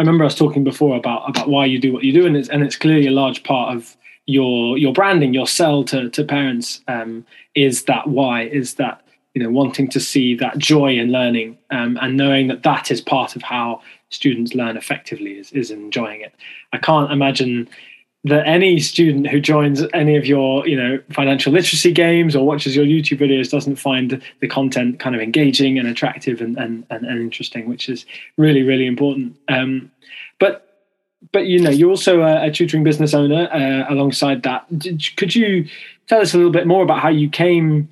I 0.00 0.02
remember 0.02 0.24
us 0.24 0.34
talking 0.34 0.62
before 0.64 0.96
about 0.96 1.28
about 1.28 1.48
why 1.48 1.66
you 1.66 1.80
do 1.80 1.92
what 1.92 2.04
you 2.04 2.12
do, 2.12 2.26
and 2.26 2.36
it's 2.36 2.48
and 2.48 2.64
it's 2.64 2.76
clearly 2.76 3.06
a 3.06 3.12
large 3.12 3.44
part 3.44 3.76
of 3.76 3.96
your 4.28 4.76
your 4.76 4.92
branding, 4.92 5.32
your 5.32 5.46
sell 5.46 5.82
to 5.84 6.10
to 6.10 6.22
parents 6.22 6.82
um, 6.86 7.24
is 7.54 7.84
that 7.84 8.06
why 8.06 8.42
is 8.42 8.74
that 8.74 9.02
you 9.34 9.42
know 9.42 9.50
wanting 9.50 9.88
to 9.88 9.98
see 9.98 10.34
that 10.36 10.58
joy 10.58 10.92
in 10.98 11.10
learning 11.10 11.56
um, 11.70 11.98
and 12.02 12.16
knowing 12.16 12.48
that 12.48 12.62
that 12.62 12.90
is 12.90 13.00
part 13.00 13.36
of 13.36 13.42
how 13.42 13.80
students 14.10 14.54
learn 14.54 14.76
effectively 14.76 15.32
is 15.38 15.50
is 15.52 15.70
enjoying 15.70 16.20
it. 16.20 16.34
I 16.74 16.78
can't 16.78 17.10
imagine 17.10 17.68
that 18.24 18.46
any 18.46 18.78
student 18.80 19.28
who 19.28 19.40
joins 19.40 19.82
any 19.94 20.16
of 20.16 20.26
your 20.26 20.68
you 20.68 20.76
know 20.76 21.00
financial 21.10 21.50
literacy 21.50 21.92
games 21.92 22.36
or 22.36 22.44
watches 22.44 22.74
your 22.74 22.84
youtube 22.84 23.20
videos 23.20 23.48
doesn't 23.48 23.76
find 23.76 24.20
the 24.40 24.48
content 24.48 24.98
kind 24.98 25.14
of 25.14 25.22
engaging 25.22 25.78
and 25.78 25.86
attractive 25.86 26.40
and 26.40 26.58
and, 26.58 26.84
and, 26.90 27.06
and 27.06 27.20
interesting 27.20 27.68
which 27.68 27.88
is 27.88 28.04
really 28.36 28.64
really 28.64 28.86
important 28.86 29.36
um, 29.48 29.90
but 30.40 30.67
but 31.32 31.46
you 31.46 31.60
know 31.60 31.70
you're 31.70 31.90
also 31.90 32.20
a, 32.22 32.46
a 32.46 32.50
tutoring 32.50 32.84
business 32.84 33.14
owner 33.14 33.48
uh, 33.52 33.92
alongside 33.92 34.42
that 34.42 34.66
Did, 34.78 35.02
could 35.16 35.34
you 35.34 35.68
tell 36.06 36.20
us 36.20 36.34
a 36.34 36.36
little 36.36 36.52
bit 36.52 36.66
more 36.66 36.82
about 36.82 37.00
how 37.00 37.08
you 37.08 37.28
came 37.28 37.88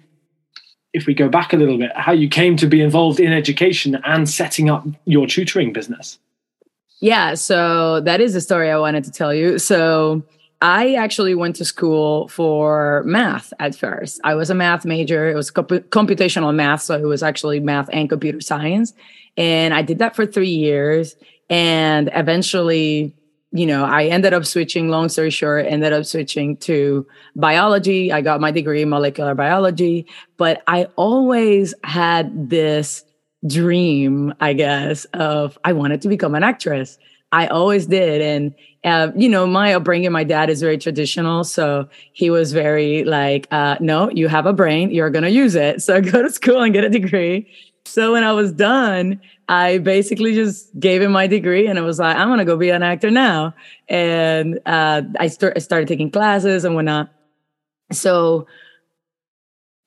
if 0.92 1.06
we 1.06 1.14
go 1.14 1.28
back 1.28 1.52
a 1.52 1.56
little 1.56 1.78
bit 1.78 1.90
how 1.97 2.12
you 2.12 2.28
came 2.28 2.56
to 2.56 2.66
be 2.66 2.80
involved 2.80 3.21
in 3.21 3.33
education 3.33 4.00
and 4.04 4.28
setting 4.28 4.71
up 4.71 4.87
your 5.04 5.26
tutoring 5.26 5.73
business 5.73 6.18
yeah, 7.00 7.35
so 7.35 8.00
that 8.00 8.21
is 8.21 8.35
a 8.35 8.40
story 8.40 8.71
I 8.71 8.78
wanted 8.78 9.04
to 9.04 9.11
tell 9.11 9.35
you. 9.35 9.59
So 9.59 10.23
I 10.62 10.95
actually 10.95 11.35
went 11.35 11.56
to 11.56 11.64
school 11.64 12.28
for 12.28 13.02
math 13.04 13.52
at 13.59 13.75
first. 13.75 14.21
I 14.25 14.35
was 14.35 14.49
a 14.49 14.54
math 14.54 14.85
major. 14.85 15.28
It 15.28 15.35
was 15.35 15.50
comp- 15.50 15.90
computational 15.90 16.54
math, 16.54 16.83
so 16.83 16.97
it 16.97 17.04
was 17.04 17.23
actually 17.23 17.61
math 17.61 17.90
and 17.92 18.09
computer 18.09 18.40
science. 18.40 18.95
And 19.37 19.75
I 19.75 19.83
did 19.83 19.99
that 19.99 20.16
for 20.16 20.25
three 20.25 20.49
years. 20.49 21.16
And 21.49 22.11
eventually, 22.15 23.15
you 23.53 23.67
know, 23.67 23.85
I 23.85 24.07
ended 24.07 24.35
up 24.35 24.45
switching, 24.45 24.88
long 24.88 25.09
story 25.09 25.31
short, 25.31 25.67
ended 25.67 25.93
up 25.93 26.05
switching 26.05 26.57
to 26.59 27.07
biology. 27.35 28.12
I 28.12 28.21
got 28.21 28.41
my 28.41 28.50
degree 28.50 28.83
in 28.83 28.88
molecular 28.88 29.35
biology, 29.35 30.07
but 30.37 30.62
I 30.67 30.88
always 30.97 31.73
had 31.85 32.50
this 32.50 33.05
dream, 33.47 34.35
I 34.41 34.53
guess, 34.53 35.05
of 35.15 35.59
I 35.65 35.73
wanted 35.73 36.03
to 36.03 36.09
become 36.09 36.35
an 36.35 36.43
actress. 36.43 36.99
I 37.33 37.49
always 37.49 37.87
did. 37.87 38.21
And, 38.21 38.55
uh, 38.85 39.12
you 39.17 39.29
know, 39.29 39.47
my 39.47 39.75
upbringing, 39.75 40.12
my 40.12 40.25
dad 40.25 40.49
is 40.49 40.61
very 40.61 40.79
traditional. 40.79 41.45
So 41.45 41.88
he 42.12 42.31
was 42.31 42.53
very 42.53 43.05
like, 43.05 43.49
uh, 43.50 43.76
no, 43.81 44.11
you 44.11 44.29
have 44.29 44.47
a 44.47 44.53
brain, 44.53 44.91
you're 44.91 45.11
going 45.11 45.25
to 45.25 45.31
use 45.31 45.55
it. 45.55 45.83
So 45.83 46.00
go 46.00 46.23
to 46.23 46.31
school 46.31 46.62
and 46.62 46.73
get 46.73 46.85
a 46.85 46.88
degree. 46.88 47.49
So 47.87 48.12
when 48.12 48.25
I 48.25 48.33
was 48.33 48.52
done, 48.52 49.21
I 49.49 49.78
basically 49.78 50.35
just 50.35 50.78
gave 50.78 51.00
him 51.00 51.12
my 51.12 51.26
degree 51.26 51.66
and 51.66 51.78
I 51.78 51.83
was 51.83 51.99
like, 51.99 52.16
I'm 52.16 52.28
going 52.28 52.40
to 52.40 52.45
go 52.45 52.57
be 52.57 52.71
an 52.71 52.83
actor 52.83 53.11
now. 53.11 53.55
And 53.88 54.59
uh, 54.66 55.02
I, 55.21 55.28
start, 55.28 55.52
I 55.57 55.61
started 55.61 55.87
taking 55.88 56.11
classes 56.11 56.64
and 56.64 56.75
whatnot. 56.75 57.11
So 57.93 58.47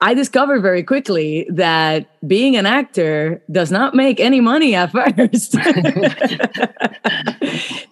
I 0.02 0.14
discovered 0.14 0.62
very 0.62 0.82
quickly 0.82 1.46
that 1.52 2.10
being 2.26 2.56
an 2.56 2.66
actor 2.66 3.44
does 3.52 3.70
not 3.70 3.94
make 3.94 4.22
any 4.22 4.40
money 4.40 4.76
at 4.76 4.92
first. 4.94 5.56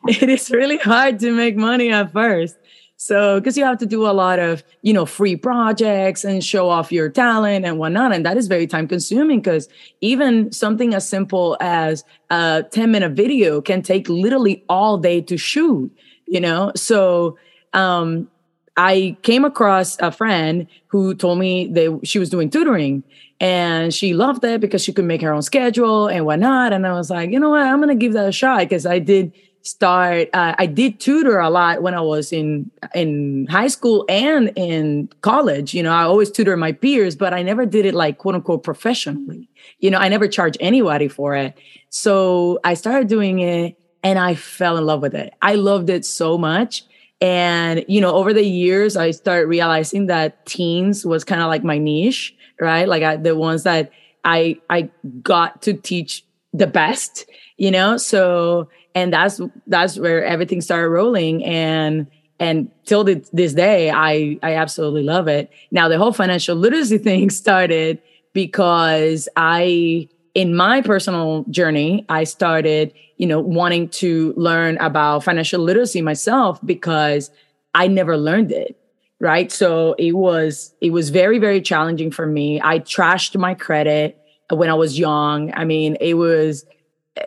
it 0.07 0.29
is 0.29 0.49
really 0.49 0.77
hard 0.77 1.19
to 1.19 1.33
make 1.33 1.57
money 1.57 1.91
at 1.91 2.13
first. 2.13 2.55
So, 2.99 3.39
because 3.39 3.55
you 3.55 3.63
have 3.63 3.77
to 3.77 3.85
do 3.85 4.07
a 4.07 4.11
lot 4.11 4.39
of, 4.39 4.63
you 4.81 4.91
know, 4.91 5.05
free 5.05 5.35
projects 5.35 6.23
and 6.23 6.43
show 6.43 6.67
off 6.67 6.91
your 6.91 7.09
talent 7.09 7.63
and 7.63 7.77
whatnot. 7.77 8.11
And 8.11 8.25
that 8.25 8.37
is 8.37 8.47
very 8.47 8.65
time 8.65 8.87
consuming 8.87 9.39
because 9.39 9.69
even 10.01 10.51
something 10.51 10.95
as 10.95 11.07
simple 11.07 11.57
as 11.61 12.03
a 12.31 12.65
10 12.71 12.91
minute 12.91 13.11
video 13.11 13.61
can 13.61 13.83
take 13.83 14.09
literally 14.09 14.63
all 14.67 14.97
day 14.97 15.21
to 15.21 15.37
shoot, 15.37 15.95
you 16.25 16.39
know? 16.39 16.71
So, 16.75 17.37
um, 17.73 18.29
I 18.77 19.17
came 19.23 19.43
across 19.43 19.99
a 19.99 20.11
friend 20.11 20.67
who 20.87 21.15
told 21.15 21.39
me 21.39 21.67
that 21.69 21.99
she 22.03 22.19
was 22.19 22.29
doing 22.29 22.49
tutoring 22.49 23.03
and 23.39 23.93
she 23.93 24.13
loved 24.13 24.43
it 24.43 24.61
because 24.61 24.83
she 24.83 24.93
could 24.93 25.05
make 25.05 25.21
her 25.21 25.33
own 25.33 25.41
schedule 25.41 26.07
and 26.07 26.25
whatnot. 26.25 26.73
And 26.73 26.85
I 26.85 26.93
was 26.93 27.09
like, 27.09 27.31
you 27.31 27.39
know 27.39 27.49
what, 27.49 27.61
I'm 27.65 27.79
gonna 27.79 27.95
give 27.95 28.13
that 28.13 28.29
a 28.29 28.31
shot 28.31 28.59
because 28.59 28.85
I 28.85 28.99
did 28.99 29.31
start. 29.67 30.29
Uh, 30.33 30.55
I 30.57 30.65
did 30.65 30.99
tutor 30.99 31.39
a 31.39 31.49
lot 31.49 31.81
when 31.81 31.93
I 31.93 32.01
was 32.01 32.31
in 32.31 32.71
in 32.95 33.47
high 33.49 33.67
school 33.67 34.05
and 34.09 34.51
in 34.55 35.09
college. 35.21 35.73
You 35.73 35.83
know, 35.83 35.91
I 35.91 36.03
always 36.03 36.31
tutor 36.31 36.55
my 36.57 36.71
peers, 36.71 37.15
but 37.15 37.33
I 37.33 37.43
never 37.43 37.65
did 37.65 37.85
it 37.85 37.93
like 37.93 38.17
quote 38.17 38.35
unquote 38.35 38.63
professionally. 38.63 39.49
You 39.79 39.91
know, 39.91 39.99
I 39.99 40.09
never 40.09 40.27
charged 40.27 40.57
anybody 40.59 41.07
for 41.07 41.35
it. 41.35 41.57
So 41.89 42.59
I 42.63 42.73
started 42.73 43.07
doing 43.07 43.39
it 43.39 43.77
and 44.03 44.17
I 44.17 44.35
fell 44.35 44.77
in 44.77 44.85
love 44.85 45.01
with 45.01 45.15
it. 45.15 45.33
I 45.41 45.55
loved 45.55 45.89
it 45.89 46.05
so 46.05 46.37
much 46.37 46.83
and, 47.19 47.83
you 47.87 47.99
know, 47.99 48.13
over 48.13 48.33
the 48.33 48.45
years, 48.45 48.95
I 48.95 49.11
started 49.11 49.47
realizing 49.47 50.05
that 50.07 50.45
teens 50.45 51.05
was 51.05 51.23
kind 51.23 51.41
of 51.41 51.47
like 51.47 51.63
my 51.63 51.77
niche, 51.77 52.35
right? 52.59 52.87
Like 52.87 53.03
I, 53.03 53.15
the 53.15 53.35
ones 53.35 53.63
that 53.63 53.91
I, 54.23 54.59
I 54.69 54.89
got 55.23 55.63
to 55.63 55.73
teach 55.73 56.23
the 56.53 56.67
best, 56.67 57.25
you 57.57 57.71
know? 57.71 57.97
So, 57.97 58.69
and 58.97 59.13
that's, 59.13 59.39
that's 59.67 59.99
where 59.99 60.25
everything 60.25 60.59
started 60.59 60.89
rolling. 60.89 61.45
And, 61.45 62.07
and 62.39 62.71
till 62.83 63.03
this 63.03 63.53
day, 63.53 63.91
I, 63.91 64.39
I 64.41 64.55
absolutely 64.55 65.03
love 65.03 65.27
it. 65.27 65.51
Now, 65.69 65.87
the 65.87 65.99
whole 65.99 66.11
financial 66.11 66.55
literacy 66.55 66.97
thing 67.09 67.29
started 67.29 68.01
because 68.33 69.29
I, 69.35 70.09
in 70.33 70.55
my 70.55 70.81
personal 70.81 71.45
journey, 71.51 72.07
I 72.09 72.23
started, 72.23 72.91
you 73.17 73.27
know, 73.27 73.39
wanting 73.39 73.89
to 73.89 74.33
learn 74.35 74.79
about 74.79 75.23
financial 75.23 75.61
literacy 75.61 76.01
myself 76.01 76.59
because 76.65 77.29
I 77.75 77.87
never 77.87 78.17
learned 78.17 78.51
it. 78.51 78.79
Right. 79.19 79.51
So 79.51 79.93
it 79.99 80.13
was, 80.13 80.73
it 80.81 80.89
was 80.89 81.11
very, 81.11 81.37
very 81.37 81.61
challenging 81.61 82.09
for 82.09 82.25
me. 82.25 82.59
I 82.63 82.79
trashed 82.79 83.39
my 83.39 83.53
credit 83.53 84.17
when 84.49 84.71
I 84.71 84.73
was 84.73 84.97
young. 84.97 85.53
I 85.53 85.65
mean, 85.65 85.97
it 86.01 86.15
was, 86.15 86.65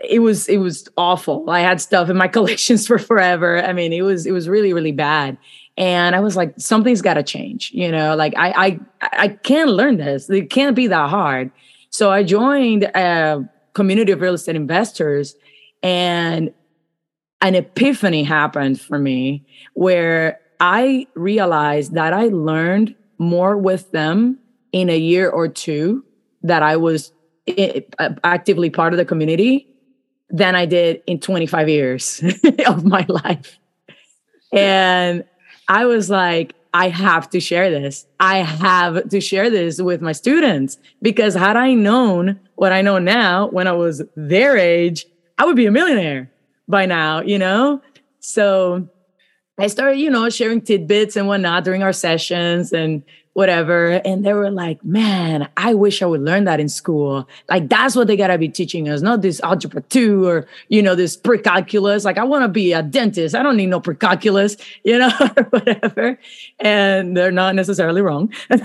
it 0.02 0.20
was, 0.20 0.48
it 0.48 0.58
was 0.58 0.88
awful. 0.96 1.48
I 1.50 1.60
had 1.60 1.80
stuff 1.80 2.10
in 2.10 2.16
my 2.16 2.28
collections 2.36 2.86
for 2.86 2.98
forever. 2.98 3.62
I 3.62 3.72
mean, 3.72 3.92
it 3.92 4.02
was, 4.02 4.26
it 4.26 4.32
was 4.32 4.48
really, 4.48 4.72
really 4.72 4.92
bad. 4.92 5.38
And 5.76 6.14
I 6.14 6.20
was 6.20 6.36
like, 6.36 6.54
something's 6.58 7.00
got 7.02 7.14
to 7.14 7.22
change. 7.22 7.70
You 7.72 7.90
know, 7.90 8.14
like 8.16 8.34
I, 8.36 8.50
I, 8.50 8.80
I 9.00 9.28
can't 9.28 9.70
learn 9.70 9.96
this. 9.96 10.28
It 10.28 10.50
can't 10.50 10.76
be 10.76 10.86
that 10.88 11.10
hard. 11.10 11.50
So 11.90 12.10
I 12.10 12.22
joined 12.22 12.84
a 12.84 13.48
community 13.72 14.12
of 14.12 14.20
real 14.20 14.34
estate 14.34 14.56
investors 14.56 15.34
and 15.82 16.52
an 17.40 17.54
epiphany 17.54 18.22
happened 18.22 18.80
for 18.80 18.98
me 18.98 19.46
where 19.74 20.40
I 20.60 21.06
realized 21.14 21.94
that 21.94 22.12
I 22.12 22.26
learned 22.26 22.94
more 23.18 23.56
with 23.56 23.90
them 23.92 24.38
in 24.72 24.90
a 24.90 24.98
year 24.98 25.30
or 25.30 25.48
two 25.48 26.04
that 26.42 26.62
I 26.62 26.76
was 26.76 27.12
eh, 27.46 27.80
eh, 27.98 28.08
actively 28.24 28.70
part 28.70 28.92
of 28.92 28.98
the 28.98 29.04
community 29.04 29.69
than 30.30 30.54
I 30.54 30.66
did 30.66 31.02
in 31.06 31.20
25 31.20 31.68
years 31.68 32.22
of 32.66 32.84
my 32.84 33.04
life. 33.08 33.58
And 34.52 35.24
I 35.68 35.84
was 35.86 36.10
like, 36.10 36.54
I 36.72 36.88
have 36.88 37.28
to 37.30 37.40
share 37.40 37.70
this. 37.70 38.06
I 38.20 38.38
have 38.38 39.08
to 39.08 39.20
share 39.20 39.50
this 39.50 39.80
with 39.80 40.00
my 40.00 40.12
students 40.12 40.78
because 41.02 41.34
had 41.34 41.56
I 41.56 41.74
known 41.74 42.38
what 42.54 42.72
I 42.72 42.82
know 42.82 42.98
now 42.98 43.48
when 43.48 43.66
I 43.66 43.72
was 43.72 44.02
their 44.14 44.56
age, 44.56 45.06
I 45.38 45.46
would 45.46 45.56
be 45.56 45.66
a 45.66 45.72
millionaire 45.72 46.30
by 46.68 46.86
now, 46.86 47.22
you 47.22 47.38
know? 47.38 47.82
So 48.20 48.88
I 49.58 49.66
started, 49.66 49.98
you 49.98 50.10
know, 50.10 50.28
sharing 50.30 50.60
tidbits 50.60 51.16
and 51.16 51.26
whatnot 51.26 51.64
during 51.64 51.82
our 51.82 51.92
sessions 51.92 52.72
and 52.72 53.02
whatever. 53.32 53.90
And 54.04 54.24
they 54.24 54.32
were 54.32 54.50
like, 54.50 54.84
man, 54.84 55.48
I 55.56 55.74
wish 55.74 56.02
I 56.02 56.06
would 56.06 56.22
learn 56.22 56.44
that 56.44 56.58
in 56.58 56.68
school. 56.68 57.28
Like, 57.48 57.68
that's 57.68 57.94
what 57.94 58.06
they 58.08 58.16
got 58.16 58.28
to 58.28 58.38
be 58.38 58.48
teaching 58.48 58.88
us, 58.88 59.02
not 59.02 59.22
this 59.22 59.40
algebra 59.40 59.82
two 59.82 60.26
or, 60.26 60.46
you 60.68 60.82
know, 60.82 60.94
this 60.94 61.16
pre-calculus. 61.16 62.04
Like, 62.04 62.18
I 62.18 62.24
want 62.24 62.42
to 62.42 62.48
be 62.48 62.72
a 62.72 62.82
dentist. 62.82 63.34
I 63.34 63.42
don't 63.42 63.56
need 63.56 63.66
no 63.68 63.80
pre-calculus, 63.80 64.56
you 64.84 64.98
know, 64.98 65.10
whatever. 65.50 66.18
And 66.58 67.16
they're 67.16 67.30
not 67.30 67.54
necessarily 67.54 68.02
wrong. 68.02 68.32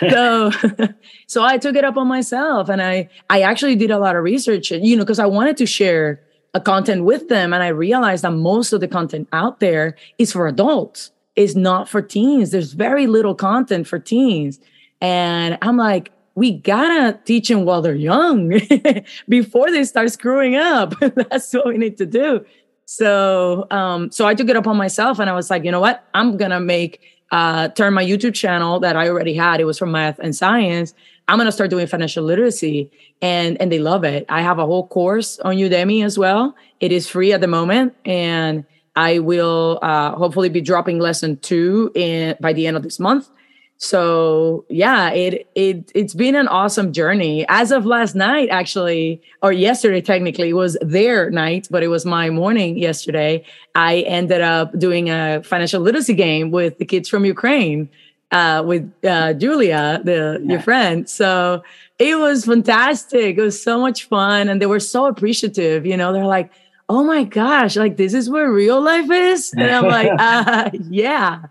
so, 0.00 0.50
so 1.26 1.44
I 1.44 1.58
took 1.58 1.76
it 1.76 1.84
up 1.84 1.96
on 1.96 2.08
myself 2.08 2.68
and 2.68 2.82
I, 2.82 3.08
I 3.30 3.42
actually 3.42 3.76
did 3.76 3.90
a 3.90 3.98
lot 3.98 4.16
of 4.16 4.24
research, 4.24 4.72
you 4.72 4.96
know, 4.96 5.04
because 5.04 5.20
I 5.20 5.26
wanted 5.26 5.56
to 5.58 5.66
share 5.66 6.20
a 6.54 6.60
content 6.60 7.04
with 7.04 7.28
them. 7.28 7.52
And 7.52 7.62
I 7.62 7.68
realized 7.68 8.24
that 8.24 8.32
most 8.32 8.72
of 8.72 8.80
the 8.80 8.88
content 8.88 9.28
out 9.32 9.60
there 9.60 9.96
is 10.18 10.32
for 10.32 10.46
adults 10.48 11.12
is 11.36 11.56
not 11.56 11.88
for 11.88 12.00
teens. 12.02 12.50
There's 12.50 12.72
very 12.72 13.06
little 13.06 13.34
content 13.34 13.86
for 13.86 13.98
teens. 13.98 14.60
And 15.00 15.58
I'm 15.62 15.76
like, 15.76 16.10
we 16.34 16.52
gotta 16.52 17.18
teach 17.24 17.48
them 17.48 17.64
while 17.64 17.82
they're 17.82 17.94
young 17.94 18.48
before 19.28 19.70
they 19.70 19.84
start 19.84 20.10
screwing 20.12 20.56
up. 20.56 20.94
That's 21.00 21.52
what 21.52 21.66
we 21.66 21.78
need 21.78 21.96
to 21.98 22.06
do. 22.06 22.44
So, 22.86 23.66
um, 23.70 24.10
so 24.10 24.26
I 24.26 24.34
took 24.34 24.48
it 24.48 24.56
upon 24.56 24.76
myself 24.76 25.18
and 25.18 25.30
I 25.30 25.32
was 25.32 25.50
like, 25.50 25.64
you 25.64 25.70
know 25.70 25.80
what? 25.80 26.04
I'm 26.14 26.36
gonna 26.36 26.60
make 26.60 27.00
uh, 27.30 27.68
turn 27.68 27.94
my 27.94 28.04
YouTube 28.04 28.34
channel 28.34 28.80
that 28.80 28.96
I 28.96 29.08
already 29.08 29.34
had. 29.34 29.60
It 29.60 29.64
was 29.64 29.78
from 29.78 29.92
math 29.92 30.18
and 30.18 30.34
science. 30.34 30.94
I'm 31.26 31.38
gonna 31.38 31.52
start 31.52 31.70
doing 31.70 31.86
financial 31.86 32.22
literacy, 32.22 32.90
and 33.22 33.60
and 33.60 33.72
they 33.72 33.78
love 33.78 34.04
it. 34.04 34.26
I 34.28 34.42
have 34.42 34.58
a 34.58 34.66
whole 34.66 34.86
course 34.86 35.38
on 35.40 35.56
Udemy 35.56 36.04
as 36.04 36.18
well. 36.18 36.54
It 36.80 36.92
is 36.92 37.08
free 37.08 37.32
at 37.32 37.40
the 37.40 37.46
moment, 37.46 37.94
and 38.04 38.64
I 38.96 39.18
will 39.18 39.78
uh, 39.82 40.14
hopefully 40.14 40.48
be 40.48 40.60
dropping 40.60 40.98
lesson 40.98 41.36
two 41.38 41.90
in 41.94 42.36
by 42.40 42.52
the 42.52 42.66
end 42.66 42.76
of 42.76 42.82
this 42.82 43.00
month. 43.00 43.28
So 43.76 44.64
yeah, 44.68 45.10
it 45.10 45.48
it 45.54 45.90
it's 45.94 46.14
been 46.14 46.36
an 46.36 46.48
awesome 46.48 46.92
journey. 46.92 47.44
As 47.48 47.72
of 47.72 47.84
last 47.84 48.14
night, 48.14 48.48
actually, 48.50 49.20
or 49.42 49.52
yesterday, 49.52 50.00
technically, 50.00 50.50
it 50.50 50.54
was 50.54 50.78
their 50.80 51.28
night, 51.30 51.66
but 51.70 51.82
it 51.82 51.88
was 51.88 52.06
my 52.06 52.30
morning 52.30 52.78
yesterday. 52.78 53.44
I 53.74 53.98
ended 54.00 54.40
up 54.40 54.78
doing 54.78 55.10
a 55.10 55.42
financial 55.42 55.82
literacy 55.82 56.14
game 56.14 56.50
with 56.52 56.78
the 56.78 56.84
kids 56.84 57.08
from 57.08 57.24
Ukraine, 57.24 57.88
uh, 58.30 58.62
with 58.64 58.90
uh, 59.04 59.34
Julia, 59.34 60.00
the 60.04 60.40
yeah. 60.40 60.52
your 60.52 60.60
friend. 60.60 61.08
So 61.08 61.64
it 61.98 62.16
was 62.16 62.44
fantastic. 62.44 63.36
It 63.36 63.42
was 63.42 63.60
so 63.60 63.80
much 63.80 64.04
fun, 64.04 64.48
and 64.48 64.62
they 64.62 64.66
were 64.66 64.80
so 64.80 65.06
appreciative. 65.06 65.84
You 65.84 65.96
know, 65.96 66.12
they're 66.12 66.24
like 66.24 66.52
oh 66.88 67.04
my 67.04 67.24
gosh, 67.24 67.76
like 67.76 67.96
this 67.96 68.14
is 68.14 68.28
where 68.28 68.50
real 68.52 68.80
life 68.80 69.10
is? 69.10 69.52
And 69.56 69.70
I'm 69.70 69.86
like, 69.86 70.10
uh, 70.18 70.70
yeah. 70.88 71.42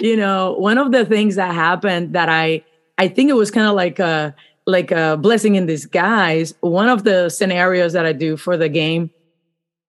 You 0.00 0.16
know, 0.16 0.54
one 0.54 0.78
of 0.78 0.92
the 0.92 1.04
things 1.04 1.36
that 1.36 1.54
happened 1.54 2.14
that 2.14 2.28
I 2.28 2.64
I 2.98 3.08
think 3.08 3.30
it 3.30 3.34
was 3.34 3.50
kind 3.50 3.66
of 3.66 3.74
like 3.74 3.98
a 3.98 4.34
like 4.66 4.90
a 4.90 5.16
blessing 5.16 5.56
in 5.56 5.66
disguise. 5.66 6.54
One 6.60 6.88
of 6.88 7.04
the 7.04 7.28
scenarios 7.28 7.92
that 7.92 8.06
I 8.06 8.12
do 8.12 8.36
for 8.36 8.56
the 8.56 8.68
game 8.68 9.10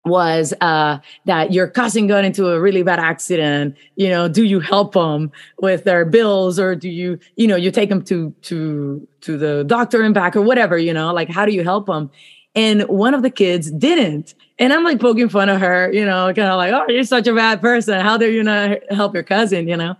was 0.05 0.53
uh, 0.61 0.99
that 1.25 1.51
your 1.51 1.67
cousin 1.67 2.05
got 2.05 2.23
into 2.23 2.49
a 2.49 2.59
really 2.59 2.83
bad 2.83 2.99
accident. 2.99 3.75
You 3.95 4.09
know, 4.09 4.27
do 4.27 4.43
you 4.43 4.59
help 4.59 4.93
them 4.93 5.31
with 5.59 5.83
their 5.83 6.05
bills, 6.05 6.59
or 6.59 6.75
do 6.75 6.89
you, 6.89 7.19
you 7.35 7.47
know, 7.47 7.55
you 7.55 7.71
take 7.71 7.89
them 7.89 8.03
to 8.03 8.31
to 8.43 9.07
to 9.21 9.37
the 9.37 9.63
doctor 9.63 10.03
and 10.03 10.13
back, 10.13 10.35
or 10.35 10.41
whatever? 10.41 10.77
You 10.77 10.93
know, 10.93 11.11
like 11.13 11.29
how 11.29 11.45
do 11.45 11.51
you 11.51 11.63
help 11.63 11.87
them? 11.87 12.11
And 12.55 12.83
one 12.83 13.13
of 13.13 13.21
the 13.21 13.29
kids 13.29 13.69
didn't. 13.71 14.33
And 14.59 14.71
I'm 14.71 14.83
like 14.83 14.99
poking 14.99 15.29
fun 15.29 15.49
of 15.49 15.59
her, 15.59 15.91
you 15.91 16.05
know, 16.05 16.27
kind 16.33 16.47
of 16.47 16.57
like, 16.57 16.73
oh, 16.73 16.85
you're 16.91 17.03
such 17.03 17.27
a 17.27 17.33
bad 17.33 17.61
person. 17.61 17.99
How 17.99 18.17
dare 18.17 18.31
you 18.31 18.43
not 18.43 18.79
help 18.91 19.13
your 19.13 19.23
cousin, 19.23 19.67
you 19.67 19.75
know? 19.75 19.95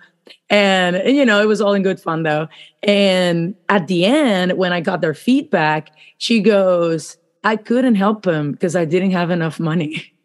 And, 0.49 0.95
and, 0.95 1.15
you 1.15 1.25
know, 1.25 1.41
it 1.41 1.47
was 1.47 1.59
all 1.59 1.73
in 1.73 1.83
good 1.83 1.99
fun 1.99 2.23
though. 2.23 2.47
And 2.81 3.55
at 3.69 3.87
the 3.87 4.05
end, 4.05 4.53
when 4.53 4.71
I 4.71 4.79
got 4.79 5.01
their 5.01 5.13
feedback, 5.13 5.91
she 6.17 6.39
goes, 6.39 7.17
I 7.43 7.57
couldn't 7.57 7.95
help 7.95 8.25
him 8.25 8.53
because 8.53 8.75
I 8.75 8.85
didn't 8.85 9.11
have 9.11 9.31
enough 9.31 9.59
money. 9.59 10.11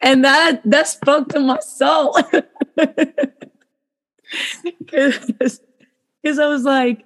And 0.00 0.24
that 0.24 0.62
that 0.64 0.86
spoke 0.86 1.28
to 1.30 1.40
my 1.40 1.58
soul. 1.58 2.16
Because 6.22 6.40
I 6.40 6.48
was 6.48 6.64
like, 6.64 7.04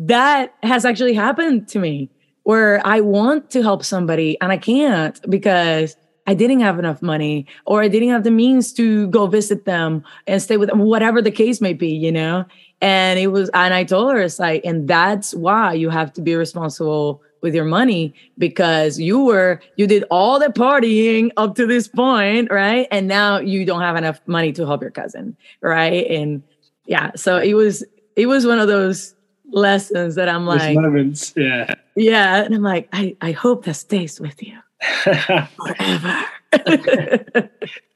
that 0.00 0.54
has 0.62 0.84
actually 0.84 1.14
happened 1.14 1.68
to 1.68 1.78
me 1.78 2.10
where 2.44 2.84
I 2.86 3.00
want 3.00 3.50
to 3.50 3.62
help 3.62 3.84
somebody 3.84 4.36
and 4.40 4.50
I 4.52 4.56
can't 4.56 5.18
because 5.30 5.96
I 6.26 6.34
didn't 6.34 6.60
have 6.60 6.78
enough 6.78 7.02
money 7.02 7.46
or 7.66 7.82
I 7.82 7.88
didn't 7.88 8.10
have 8.10 8.24
the 8.24 8.30
means 8.30 8.72
to 8.74 9.08
go 9.08 9.26
visit 9.26 9.64
them 9.64 10.04
and 10.26 10.40
stay 10.40 10.56
with 10.56 10.68
them, 10.68 10.78
whatever 10.78 11.20
the 11.20 11.30
case 11.30 11.60
may 11.60 11.72
be, 11.72 11.88
you 11.88 12.12
know? 12.12 12.44
And 12.80 13.18
it 13.18 13.28
was, 13.28 13.50
and 13.52 13.74
I 13.74 13.84
told 13.84 14.12
her, 14.12 14.20
it's 14.20 14.38
like, 14.38 14.64
and 14.64 14.88
that's 14.88 15.34
why 15.34 15.74
you 15.74 15.90
have 15.90 16.12
to 16.14 16.22
be 16.22 16.34
responsible 16.34 17.20
with 17.42 17.54
your 17.54 17.64
money 17.64 18.14
because 18.38 18.98
you 18.98 19.24
were, 19.24 19.60
you 19.76 19.86
did 19.86 20.04
all 20.10 20.38
the 20.38 20.46
partying 20.46 21.30
up 21.36 21.56
to 21.56 21.66
this 21.66 21.88
point, 21.88 22.50
right? 22.50 22.86
And 22.90 23.08
now 23.08 23.38
you 23.38 23.64
don't 23.64 23.80
have 23.80 23.96
enough 23.96 24.20
money 24.26 24.52
to 24.52 24.66
help 24.66 24.82
your 24.82 24.90
cousin, 24.90 25.36
right? 25.60 26.06
And 26.06 26.42
yeah, 26.86 27.12
so 27.16 27.38
it 27.38 27.54
was, 27.54 27.84
it 28.16 28.26
was 28.26 28.46
one 28.46 28.58
of 28.58 28.68
those 28.68 29.14
lessons 29.52 30.14
that 30.14 30.28
I'm 30.28 30.46
like, 30.46 30.74
moments, 30.74 31.32
yeah. 31.36 31.74
Yeah. 31.96 32.44
And 32.44 32.54
I'm 32.54 32.62
like, 32.62 32.88
I, 32.92 33.16
I 33.20 33.32
hope 33.32 33.64
that 33.64 33.74
stays 33.74 34.20
with 34.20 34.42
you 34.42 34.58
forever. 35.02 36.24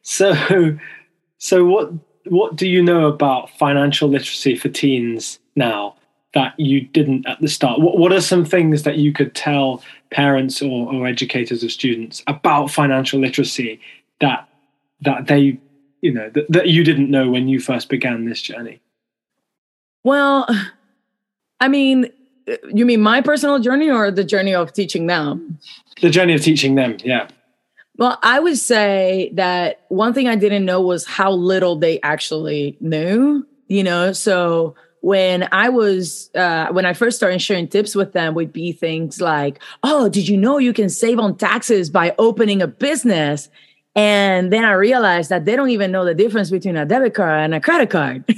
so, 0.03 0.79
so 1.39 1.65
what, 1.65 1.93
what 2.27 2.57
do 2.57 2.69
you 2.69 2.83
know 2.83 3.07
about 3.07 3.51
financial 3.51 4.09
literacy 4.09 4.57
for 4.57 4.69
teens 4.69 5.39
now 5.57 5.97
that 6.35 6.59
you 6.59 6.83
didn't 6.83 7.27
at 7.27 7.41
the 7.41 7.49
start? 7.49 7.81
What, 7.81 7.99
what 7.99 8.13
are 8.13 8.21
some 8.21 8.45
things 8.45 8.83
that 8.83 8.97
you 8.97 9.13
could 9.13 9.35
tell 9.35 9.83
parents 10.11 10.63
or, 10.63 10.93
or 10.93 11.07
educators 11.07 11.63
of 11.63 11.73
students 11.73 12.23
about 12.27 12.71
financial 12.71 13.21
literacy 13.21 13.81
that, 14.21 14.49
that 15.03 15.27
they, 15.27 15.59
you 16.01 16.13
know, 16.13 16.31
that, 16.31 16.51
that 16.51 16.69
you 16.69 16.85
didn't 16.85 17.11
know 17.11 17.31
when 17.31 17.49
you 17.49 17.61
first 17.61 17.89
began 17.89 18.25
this 18.25 18.43
journey? 18.43 18.81
Well, 20.03 20.47
I 21.65 21.69
mean, 21.69 22.11
you 22.75 22.85
mean 22.85 23.01
my 23.01 23.23
personal 23.23 23.59
journey 23.59 23.89
or 23.89 24.11
the 24.11 24.23
journey 24.23 24.55
of 24.55 24.75
teaching 24.75 25.07
them? 25.07 25.59
The 26.03 26.11
journey 26.11 26.35
of 26.35 26.43
teaching 26.43 26.75
them, 26.75 26.99
yeah. 27.03 27.29
Well, 27.97 28.19
I 28.23 28.39
would 28.39 28.59
say 28.59 29.31
that 29.33 29.87
one 29.89 30.13
thing 30.13 30.29
I 30.29 30.37
didn't 30.37 30.67
know 30.67 30.83
was 30.83 31.07
how 31.07 31.33
little 31.33 31.77
they 31.77 32.03
actually 32.03 32.77
knew, 32.81 33.47
you 33.69 33.83
know? 33.83 34.13
So 34.13 34.75
when 35.01 35.49
I 35.53 35.71
was, 35.71 36.29
uh, 36.35 36.69
when 36.71 36.85
I 36.85 36.93
first 36.93 37.17
started 37.17 37.41
sharing 37.41 37.67
tips 37.67 37.95
with 37.95 38.13
them, 38.13 38.35
would 38.35 38.53
be 38.53 38.73
things 38.73 39.23
like, 39.23 39.59
oh, 39.83 40.11
did 40.11 40.29
you 40.29 40.37
know 40.37 40.59
you 40.59 40.75
can 40.75 40.91
save 40.91 41.19
on 41.19 41.39
taxes 41.39 41.89
by 41.89 42.15
opening 42.19 42.61
a 42.61 42.67
business? 42.67 43.49
And 43.97 44.53
then 44.53 44.67
I 44.67 44.73
realized 44.73 45.31
that 45.31 45.47
they 45.47 45.57
don't 45.57 45.71
even 45.71 45.93
know 45.93 46.05
the 46.05 46.15
difference 46.15 46.51
between 46.51 46.77
a 46.77 46.85
debit 46.85 47.15
card 47.15 47.41
and 47.41 47.55
a 47.55 47.61
credit 47.61 47.89
card. 47.89 48.23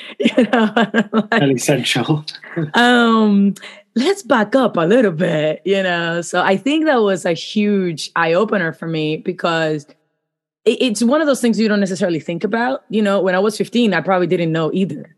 you 0.18 0.44
know, 0.44 0.72
like, 1.32 1.42
essential. 1.42 2.24
um, 2.74 3.54
let's 3.94 4.22
back 4.22 4.54
up 4.54 4.76
a 4.76 4.82
little 4.82 5.12
bit, 5.12 5.62
you 5.64 5.82
know. 5.82 6.20
So 6.20 6.42
I 6.42 6.56
think 6.56 6.86
that 6.86 7.02
was 7.02 7.24
a 7.24 7.32
huge 7.32 8.10
eye 8.16 8.32
opener 8.32 8.72
for 8.72 8.86
me 8.86 9.18
because 9.18 9.86
it, 10.64 10.78
it's 10.80 11.02
one 11.02 11.20
of 11.20 11.26
those 11.26 11.40
things 11.40 11.58
you 11.58 11.68
don't 11.68 11.80
necessarily 11.80 12.20
think 12.20 12.44
about. 12.44 12.84
You 12.88 13.02
know, 13.02 13.20
when 13.20 13.34
I 13.34 13.38
was 13.38 13.56
15, 13.56 13.94
I 13.94 14.00
probably 14.00 14.26
didn't 14.26 14.52
know 14.52 14.70
either. 14.72 15.16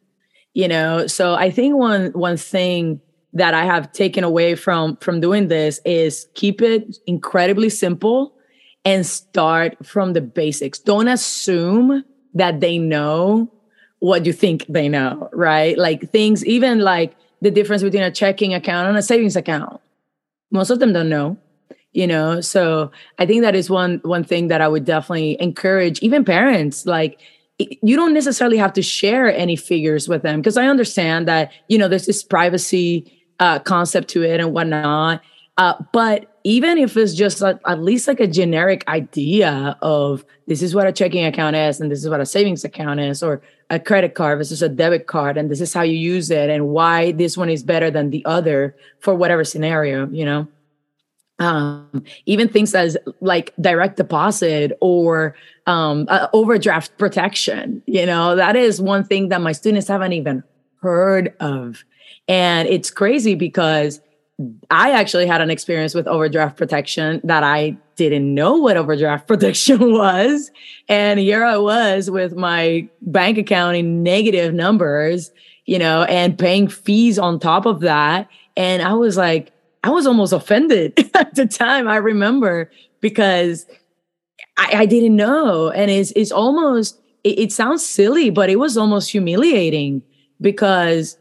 You 0.55 0.69
know, 0.69 1.07
so 1.09 1.35
I 1.35 1.51
think 1.51 1.75
one 1.75 2.13
one 2.13 2.37
thing 2.37 3.01
that 3.33 3.55
I 3.55 3.65
have 3.65 3.91
taken 3.93 4.23
away 4.23 4.55
from 4.55 4.97
from 4.99 5.21
doing 5.21 5.49
this 5.49 5.81
is 5.85 6.29
keep 6.35 6.63
it 6.63 6.97
incredibly 7.07 7.69
simple 7.69 8.35
and 8.85 9.05
start 9.05 9.77
from 9.85 10.13
the 10.13 10.21
basics. 10.21 10.79
Don't 10.79 11.09
assume 11.09 12.05
that 12.35 12.61
they 12.61 12.79
know 12.79 13.51
what 14.05 14.27
you 14.27 14.35
think 14.35 14.67
they 14.69 14.87
know, 14.87 15.31
right? 15.33 15.79
Like 15.79 16.11
things, 16.11 16.45
even 16.45 16.81
like 16.81 17.17
the 17.41 17.51
difference 17.51 17.83
between 17.83 18.03
a 18.03 18.11
checking 18.11 18.53
account 18.53 18.87
and 18.87 18.99
a 18.99 19.03
savings 19.03 19.35
account. 19.35 19.81
Most 20.51 20.69
of 20.69 20.79
them 20.79 20.93
don't 20.93 21.09
know, 21.09 21.39
you 21.93 22.07
know. 22.07 22.43
So 22.43 22.91
I 23.19 23.25
think 23.25 23.41
that 23.41 23.55
is 23.55 23.71
one 23.71 24.01
one 24.05 24.23
thing 24.23 24.49
that 24.49 24.61
I 24.61 24.69
would 24.69 24.85
definitely 24.85 25.41
encourage 25.41 26.01
even 26.01 26.23
parents. 26.23 26.85
Like 26.85 27.19
you 27.59 27.97
don't 27.97 28.13
necessarily 28.13 28.59
have 28.59 28.75
to 28.75 28.83
share 28.83 29.35
any 29.35 29.57
figures 29.57 30.07
with 30.07 30.21
them 30.21 30.39
because 30.41 30.59
I 30.59 30.67
understand 30.67 31.27
that 31.29 31.51
you 31.69 31.79
know 31.79 31.89
there's 31.89 32.05
this 32.05 32.23
privacy 32.23 33.11
uh, 33.41 33.59
concept 33.61 34.09
to 34.09 34.23
it 34.23 34.39
and 34.39 34.53
whatnot. 34.53 35.23
Uh, 35.57 35.83
but 35.95 36.41
even 36.45 36.77
if 36.77 36.95
it's 36.95 37.15
just 37.15 37.41
a, 37.41 37.59
at 37.67 37.81
least 37.81 38.07
like 38.07 38.21
a 38.21 38.27
generic 38.27 38.87
idea 38.87 39.79
of 39.81 40.27
this 40.47 40.61
is 40.61 40.75
what 40.75 40.87
a 40.87 40.93
checking 40.93 41.25
account 41.25 41.57
is 41.57 41.81
and 41.81 41.91
this 41.91 42.01
is 42.01 42.11
what 42.11 42.21
a 42.21 42.27
savings 42.27 42.65
account 42.65 43.01
is, 43.01 43.23
or 43.23 43.41
a 43.71 43.81
credit 43.81 44.15
card 44.15 44.39
versus 44.39 44.63
a 44.63 44.69
debit 44.69 45.07
card, 45.07 45.37
and 45.37 45.51
this 45.51 45.61
is 45.61 45.73
how 45.73 45.83
you 45.83 45.97
use 45.97 46.31
it, 46.31 46.51
and 46.51 46.69
why 46.69 47.13
this 47.13 47.37
one 47.37 47.51
is 47.51 47.63
better 47.63 47.91
than 47.91 48.11
the 48.11 48.25
other 48.25 48.77
for 49.01 49.15
whatever 49.15 49.45
scenario, 49.45 50.07
you 50.09 50.25
know. 50.25 50.47
Um, 51.41 52.05
even 52.27 52.49
things 52.49 52.75
as 52.77 52.97
like 53.21 53.53
direct 53.61 53.97
deposit 53.97 54.79
or 54.81 55.35
um, 55.67 56.07
uh, 56.09 56.29
overdraft 56.33 56.97
protection, 56.97 57.83
you 57.87 58.07
know, 58.07 58.37
that 58.37 58.55
is 58.55 58.81
one 58.81 59.03
thing 59.03 59.31
that 59.31 59.41
my 59.41 59.51
students 59.51 59.89
haven't 59.89 60.13
even 60.13 60.45
heard 60.81 61.35
of. 61.41 61.85
And 62.29 62.69
it's 62.69 62.91
crazy 62.91 63.35
because 63.35 64.01
I 64.71 64.91
actually 64.91 65.27
had 65.27 65.41
an 65.41 65.51
experience 65.51 65.95
with 65.95 66.09
overdraft 66.09 66.57
protection 66.57 67.21
that 67.23 67.45
I 67.45 67.77
didn't 67.95 68.35
know 68.35 68.57
what 68.57 68.77
overdraft 68.77 69.29
protection 69.29 69.93
was. 69.93 70.51
And 70.89 71.21
here 71.21 71.45
I 71.45 71.57
was 71.57 72.11
with 72.11 72.35
my 72.35 72.89
bank 73.03 73.39
account 73.39 73.77
in 73.77 74.03
negative 74.03 74.53
numbers, 74.53 75.31
you 75.67 75.79
know, 75.79 76.03
and 76.05 76.39
paying 76.39 76.69
fees 76.69 77.19
on 77.19 77.39
top 77.39 77.65
of 77.65 77.81
that. 77.81 78.29
And 78.57 78.83
I 78.83 78.95
was 78.95 79.17
like, 79.17 79.53
I 79.85 79.91
was 79.91 80.07
almost 80.07 80.33
offended 80.33 80.99
at 81.15 81.35
the 81.35 81.47
time, 81.47 81.87
I 81.87 81.97
remember, 81.97 82.71
because 83.01 83.67
I, 84.57 84.71
I 84.79 84.87
didn't 84.87 85.15
know. 85.15 85.71
And 85.71 85.91
it's, 85.91 86.13
it's 86.17 86.33
almost, 86.33 87.01
it, 87.23 87.39
it, 87.39 87.53
sounds 87.53 87.87
silly, 87.87 88.31
but 88.31 88.51
it 88.51 88.57
was 88.57 88.77
almost 88.77 89.11
humiliating 89.11 90.03
because 90.41 91.19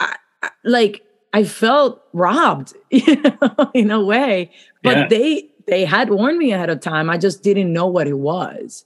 I, 0.00 0.16
I 0.42 0.50
like, 0.64 1.02
I 1.32 1.44
felt 1.44 2.02
robbed, 2.12 2.74
you 2.90 3.16
know, 3.16 3.70
in 3.74 3.90
a 3.90 4.02
way. 4.02 4.50
But 4.82 4.96
yeah. 4.96 5.08
they 5.08 5.50
they 5.68 5.84
had 5.84 6.10
warned 6.10 6.38
me 6.38 6.52
ahead 6.52 6.70
of 6.70 6.80
time. 6.80 7.10
I 7.10 7.18
just 7.18 7.42
didn't 7.42 7.72
know 7.72 7.86
what 7.86 8.06
it 8.06 8.18
was. 8.18 8.84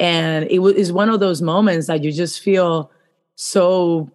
And 0.00 0.46
it 0.50 0.60
is 0.76 0.92
one 0.92 1.10
of 1.10 1.20
those 1.20 1.42
moments 1.42 1.86
that 1.86 2.02
you 2.02 2.10
just 2.10 2.40
feel 2.40 2.90
so, 3.36 4.10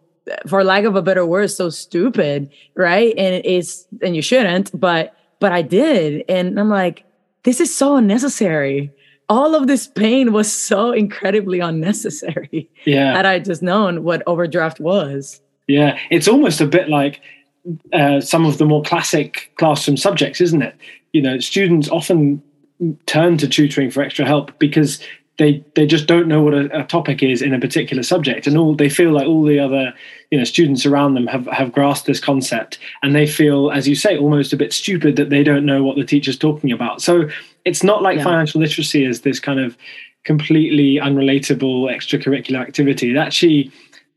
for 0.47 0.63
lack 0.63 0.83
of 0.83 0.95
a 0.95 1.01
better 1.01 1.25
word, 1.25 1.49
so 1.49 1.69
stupid, 1.69 2.49
right? 2.75 3.13
And 3.17 3.45
it's, 3.45 3.87
and 4.01 4.15
you 4.15 4.21
shouldn't, 4.21 4.77
but, 4.77 5.15
but 5.39 5.51
I 5.51 5.61
did. 5.61 6.25
And 6.27 6.59
I'm 6.59 6.69
like, 6.69 7.05
this 7.43 7.61
is 7.61 7.75
so 7.75 7.95
unnecessary. 7.95 8.91
All 9.29 9.55
of 9.55 9.67
this 9.67 9.87
pain 9.87 10.33
was 10.33 10.51
so 10.51 10.91
incredibly 10.91 11.59
unnecessary. 11.59 12.69
Yeah. 12.85 13.15
Had 13.15 13.25
I 13.25 13.39
just 13.39 13.61
known 13.61 14.03
what 14.03 14.23
overdraft 14.25 14.79
was. 14.79 15.41
Yeah. 15.67 15.99
It's 16.09 16.27
almost 16.27 16.61
a 16.61 16.65
bit 16.65 16.89
like 16.89 17.21
uh, 17.93 18.21
some 18.21 18.45
of 18.45 18.57
the 18.57 18.65
more 18.65 18.81
classic 18.83 19.51
classroom 19.57 19.97
subjects, 19.97 20.41
isn't 20.41 20.61
it? 20.61 20.75
You 21.13 21.21
know, 21.21 21.39
students 21.39 21.89
often 21.89 22.41
turn 23.05 23.37
to 23.37 23.47
tutoring 23.47 23.89
for 23.89 24.01
extra 24.01 24.25
help 24.25 24.57
because 24.59 25.01
they 25.37 25.63
they 25.75 25.85
just 25.85 26.07
don't 26.07 26.27
know 26.27 26.41
what 26.41 26.53
a, 26.53 26.81
a, 26.81 26.83
topic 26.85 27.23
is 27.23 27.41
in 27.41 27.53
a 27.53 27.59
particular 27.59 28.03
subject 28.03 28.47
and 28.47 28.57
all 28.57 28.75
they 28.75 28.89
feel 28.89 29.11
like 29.11 29.27
all 29.27 29.43
the 29.43 29.59
other 29.59 29.93
you 30.31 30.37
know 30.37 30.43
students 30.43 30.85
around 30.85 31.13
them 31.13 31.27
have 31.27 31.45
have 31.47 31.71
grasped 31.71 32.07
this 32.07 32.19
concept 32.19 32.79
and 33.01 33.15
they 33.15 33.25
feel 33.25 33.71
as 33.71 33.87
you 33.87 33.95
say 33.95 34.17
almost 34.17 34.53
a 34.53 34.57
bit 34.57 34.73
stupid 34.73 35.15
that 35.15 35.29
they 35.29 35.43
don't 35.43 35.65
know 35.65 35.83
what 35.83 35.95
the 35.95 36.03
teacher's 36.03 36.37
talking 36.37 36.71
about 36.71 37.01
so 37.01 37.27
it's 37.65 37.83
not 37.83 38.01
like 38.01 38.17
yeah. 38.17 38.23
financial 38.23 38.61
literacy 38.61 39.03
is 39.03 39.21
this 39.21 39.39
kind 39.39 39.59
of 39.59 39.77
completely 40.23 40.95
unrelatable 40.95 41.83
extracurricular 41.85 42.59
activity 42.59 43.11
it 43.11 43.17
actually 43.17 43.71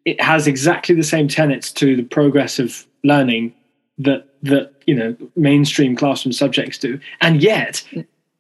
it 0.05 0.21
has 0.21 0.47
exactly 0.47 0.95
the 0.95 1.03
same 1.03 1.29
tenets 1.29 1.73
to 1.73 1.97
the 1.97 2.03
progress 2.03 2.59
of 2.59 2.87
learning 3.05 3.55
that 3.99 4.27
that 4.43 4.73
you 4.87 4.95
know 4.95 5.15
mainstream 5.37 5.95
classroom 5.95 6.33
subjects 6.33 6.79
do 6.79 6.99
and 7.21 7.43
yet 7.43 7.85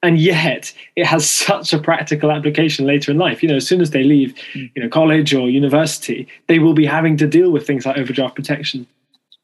and 0.03 0.19
yet 0.19 0.73
it 0.97 1.07
has 1.07 1.31
such 1.31 1.73
a 1.73 1.79
practical 1.79 2.31
application 2.31 2.87
later 2.87 3.11
in 3.11 3.19
life 3.19 3.43
you 3.43 3.49
know 3.49 3.57
as 3.57 3.67
soon 3.67 3.81
as 3.81 3.91
they 3.91 4.03
leave 4.03 4.35
mm. 4.55 4.71
you 4.75 4.83
know 4.83 4.89
college 4.89 5.35
or 5.35 5.49
university 5.49 6.27
they 6.49 6.59
will 6.59 6.75
be 6.75 6.87
having 6.87 7.17
to 7.17 7.27
deal 7.27 7.51
with 7.51 7.67
things 7.67 7.85
like 7.85 7.99
overdraft 7.99 8.35
protection 8.35 8.87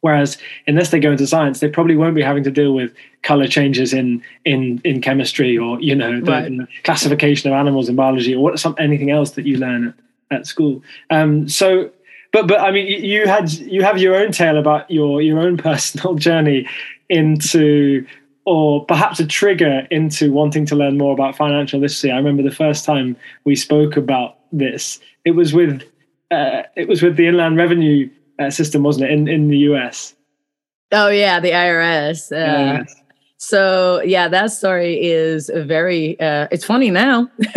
whereas 0.00 0.38
unless 0.66 0.90
they 0.90 1.00
go 1.00 1.12
into 1.12 1.26
science 1.26 1.60
they 1.60 1.68
probably 1.68 1.96
won't 1.96 2.14
be 2.14 2.22
having 2.22 2.44
to 2.44 2.50
deal 2.50 2.72
with 2.72 2.94
color 3.22 3.46
changes 3.46 3.92
in 3.92 4.22
in 4.44 4.80
in 4.84 5.00
chemistry 5.00 5.58
or 5.58 5.80
you 5.80 5.94
know 5.94 6.20
the, 6.20 6.30
right. 6.30 6.84
classification 6.84 7.50
of 7.50 7.56
animals 7.58 7.88
in 7.88 7.96
biology 7.96 8.34
or 8.34 8.42
what 8.42 8.58
some 8.58 8.74
anything 8.78 9.10
else 9.10 9.32
that 9.32 9.44
you 9.44 9.58
learn 9.58 9.88
at, 9.88 10.38
at 10.38 10.46
school 10.46 10.82
um, 11.10 11.48
so 11.48 11.90
but 12.36 12.46
but 12.46 12.60
i 12.60 12.70
mean 12.70 12.86
you 12.86 13.26
had 13.26 13.50
you 13.52 13.82
have 13.82 13.96
your 13.96 14.14
own 14.14 14.30
tale 14.30 14.58
about 14.58 14.90
your 14.90 15.22
your 15.22 15.38
own 15.40 15.56
personal 15.68 16.14
journey 16.14 16.68
into 17.08 18.04
or 18.44 18.84
perhaps 18.84 19.18
a 19.18 19.26
trigger 19.26 19.86
into 19.90 20.32
wanting 20.32 20.64
to 20.66 20.76
learn 20.76 20.96
more 20.96 21.12
about 21.12 21.36
financial 21.36 21.80
literacy. 21.80 22.12
I 22.12 22.16
remember 22.16 22.44
the 22.44 22.54
first 22.54 22.84
time 22.84 23.16
we 23.44 23.56
spoke 23.56 23.96
about 23.96 24.38
this. 24.52 25.00
It 25.24 25.32
was 25.32 25.52
with 25.52 25.82
uh, 26.30 26.62
it 26.76 26.86
was 26.86 27.02
with 27.02 27.16
the 27.16 27.26
Inland 27.26 27.56
Revenue 27.56 28.08
uh, 28.38 28.50
System, 28.50 28.84
wasn't 28.84 29.06
it, 29.06 29.10
in 29.10 29.26
in 29.26 29.48
the 29.48 29.58
US? 29.70 30.14
Oh 30.92 31.08
yeah, 31.08 31.40
the 31.40 31.50
IRS. 31.50 32.30
Uh, 32.30 32.84
yes. 32.86 33.02
So 33.38 34.02
yeah, 34.02 34.28
that 34.28 34.52
story 34.52 35.02
is 35.02 35.50
very. 35.54 36.18
Uh, 36.18 36.48
it's 36.50 36.64
funny 36.64 36.90
now, 36.90 37.30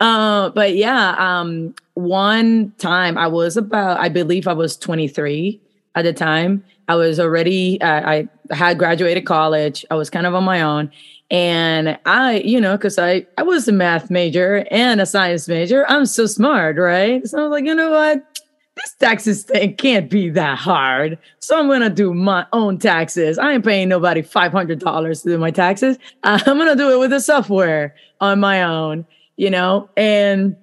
uh, 0.00 0.50
but 0.50 0.76
yeah. 0.76 1.14
Um, 1.18 1.74
one 1.96 2.72
time 2.76 3.16
I 3.16 3.26
was 3.26 3.56
about, 3.56 3.98
I 3.98 4.10
believe 4.10 4.46
I 4.46 4.52
was 4.52 4.76
23 4.76 5.58
at 5.94 6.02
the 6.02 6.12
time, 6.12 6.62
I 6.88 6.94
was 6.94 7.18
already, 7.18 7.80
uh, 7.80 8.08
I 8.08 8.28
had 8.50 8.78
graduated 8.78 9.24
college. 9.24 9.84
I 9.90 9.94
was 9.94 10.10
kind 10.10 10.26
of 10.26 10.34
on 10.34 10.44
my 10.44 10.60
own. 10.60 10.90
And 11.30 11.98
I, 12.04 12.40
you 12.40 12.60
know, 12.60 12.76
because 12.76 12.98
I, 12.98 13.26
I 13.38 13.42
was 13.42 13.66
a 13.66 13.72
math 13.72 14.10
major 14.10 14.66
and 14.70 15.00
a 15.00 15.06
science 15.06 15.48
major. 15.48 15.86
I'm 15.88 16.04
so 16.04 16.26
smart, 16.26 16.76
right? 16.76 17.26
So 17.26 17.38
I 17.38 17.42
was 17.42 17.50
like, 17.50 17.64
you 17.64 17.74
know 17.74 17.90
what? 17.90 18.45
This 18.76 18.94
taxes 18.94 19.44
thing 19.44 19.74
can't 19.76 20.10
be 20.10 20.28
that 20.30 20.58
hard. 20.58 21.18
So 21.40 21.58
I'm 21.58 21.68
to 21.80 21.88
do 21.88 22.12
my 22.12 22.46
own 22.52 22.78
taxes. 22.78 23.38
I 23.38 23.52
ain't 23.52 23.64
paying 23.64 23.88
nobody 23.88 24.20
$500 24.22 25.22
to 25.22 25.28
do 25.28 25.38
my 25.38 25.50
taxes. 25.50 25.96
I'm 26.22 26.58
to 26.58 26.76
do 26.76 26.92
it 26.92 26.98
with 26.98 27.10
the 27.10 27.20
software 27.20 27.94
on 28.20 28.38
my 28.38 28.62
own, 28.62 29.06
you 29.36 29.48
know? 29.48 29.88
And, 29.96 30.56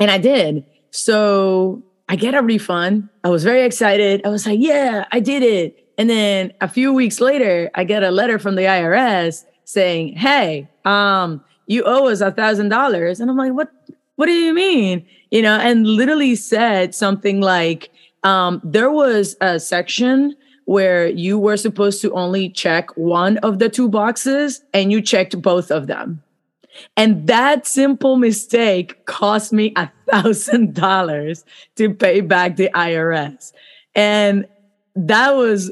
and 0.00 0.10
I 0.10 0.18
did. 0.18 0.64
So 0.90 1.82
I 2.08 2.16
get 2.16 2.34
a 2.34 2.42
refund. 2.42 3.08
I 3.22 3.28
was 3.28 3.44
very 3.44 3.62
excited. 3.62 4.20
I 4.24 4.30
was 4.30 4.44
like, 4.44 4.58
yeah, 4.60 5.04
I 5.12 5.20
did 5.20 5.44
it. 5.44 5.88
And 5.96 6.10
then 6.10 6.52
a 6.60 6.68
few 6.68 6.92
weeks 6.92 7.20
later, 7.20 7.70
I 7.74 7.84
get 7.84 8.02
a 8.02 8.10
letter 8.10 8.38
from 8.38 8.56
the 8.56 8.62
IRS 8.62 9.44
saying, 9.64 10.16
hey, 10.16 10.68
um, 10.84 11.44
you 11.66 11.84
owe 11.84 12.08
us 12.08 12.20
a 12.20 12.32
thousand 12.32 12.70
dollars. 12.70 13.20
And 13.20 13.30
I'm 13.30 13.36
like, 13.36 13.52
what, 13.52 13.70
what 14.16 14.26
do 14.26 14.32
you 14.32 14.54
mean? 14.54 15.06
You 15.30 15.42
know, 15.42 15.58
and 15.58 15.86
literally 15.86 16.34
said 16.34 16.94
something 16.94 17.40
like, 17.40 17.90
um, 18.22 18.60
there 18.64 18.90
was 18.90 19.36
a 19.40 19.60
section 19.60 20.34
where 20.64 21.08
you 21.08 21.38
were 21.38 21.56
supposed 21.56 22.00
to 22.02 22.12
only 22.12 22.50
check 22.50 22.94
one 22.96 23.38
of 23.38 23.58
the 23.58 23.68
two 23.68 23.88
boxes 23.88 24.62
and 24.74 24.92
you 24.92 25.00
checked 25.00 25.40
both 25.40 25.70
of 25.70 25.86
them. 25.86 26.22
And 26.96 27.26
that 27.26 27.66
simple 27.66 28.16
mistake 28.16 29.04
cost 29.06 29.52
me 29.52 29.72
a 29.76 29.90
thousand 30.10 30.74
dollars 30.86 31.44
to 31.76 31.94
pay 31.94 32.20
back 32.20 32.56
the 32.56 32.70
IRS. 32.74 33.52
And 33.94 34.46
that 34.94 35.30
was 35.30 35.70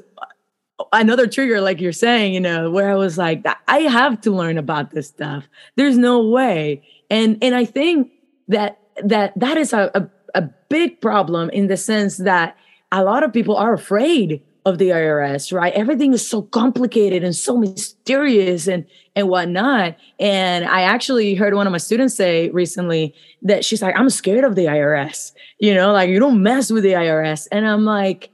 another 0.92 1.26
trigger, 1.26 1.60
like 1.60 1.80
you're 1.80 1.92
saying, 1.92 2.34
you 2.34 2.40
know, 2.40 2.70
where 2.70 2.90
I 2.90 2.94
was 2.94 3.18
like, 3.18 3.44
I 3.68 3.80
have 3.80 4.20
to 4.22 4.30
learn 4.30 4.58
about 4.58 4.92
this 4.92 5.08
stuff. 5.08 5.48
There's 5.76 5.98
no 5.98 6.26
way. 6.26 6.82
And 7.10 7.38
and 7.42 7.54
I 7.54 7.64
think 7.64 8.10
that 8.48 8.80
that 9.04 9.32
that 9.38 9.56
is 9.56 9.72
a, 9.72 9.90
a, 9.94 10.08
a 10.40 10.42
big 10.68 11.00
problem 11.00 11.50
in 11.50 11.68
the 11.68 11.76
sense 11.76 12.18
that 12.18 12.56
a 12.92 13.04
lot 13.04 13.22
of 13.22 13.32
people 13.32 13.56
are 13.56 13.72
afraid 13.72 14.42
of 14.66 14.78
the 14.78 14.88
IRS, 14.88 15.52
right? 15.52 15.72
Everything 15.74 16.12
is 16.12 16.26
so 16.26 16.42
complicated 16.42 17.22
and 17.22 17.34
so 17.34 17.56
mysterious 17.56 18.66
and 18.66 18.84
and 19.14 19.28
whatnot. 19.28 19.96
And 20.18 20.66
I 20.66 20.82
actually 20.82 21.34
heard 21.34 21.54
one 21.54 21.66
of 21.66 21.70
my 21.70 21.78
students 21.78 22.14
say 22.14 22.50
recently 22.50 23.14
that 23.42 23.64
she's 23.64 23.80
like, 23.80 23.96
I'm 23.96 24.10
scared 24.10 24.44
of 24.44 24.56
the 24.56 24.66
IRS. 24.66 25.32
You 25.58 25.72
know, 25.72 25.92
like 25.92 26.10
you 26.10 26.18
don't 26.18 26.42
mess 26.42 26.70
with 26.70 26.82
the 26.82 26.92
IRS. 26.92 27.46
And 27.50 27.66
I'm 27.66 27.84
like, 27.84 28.30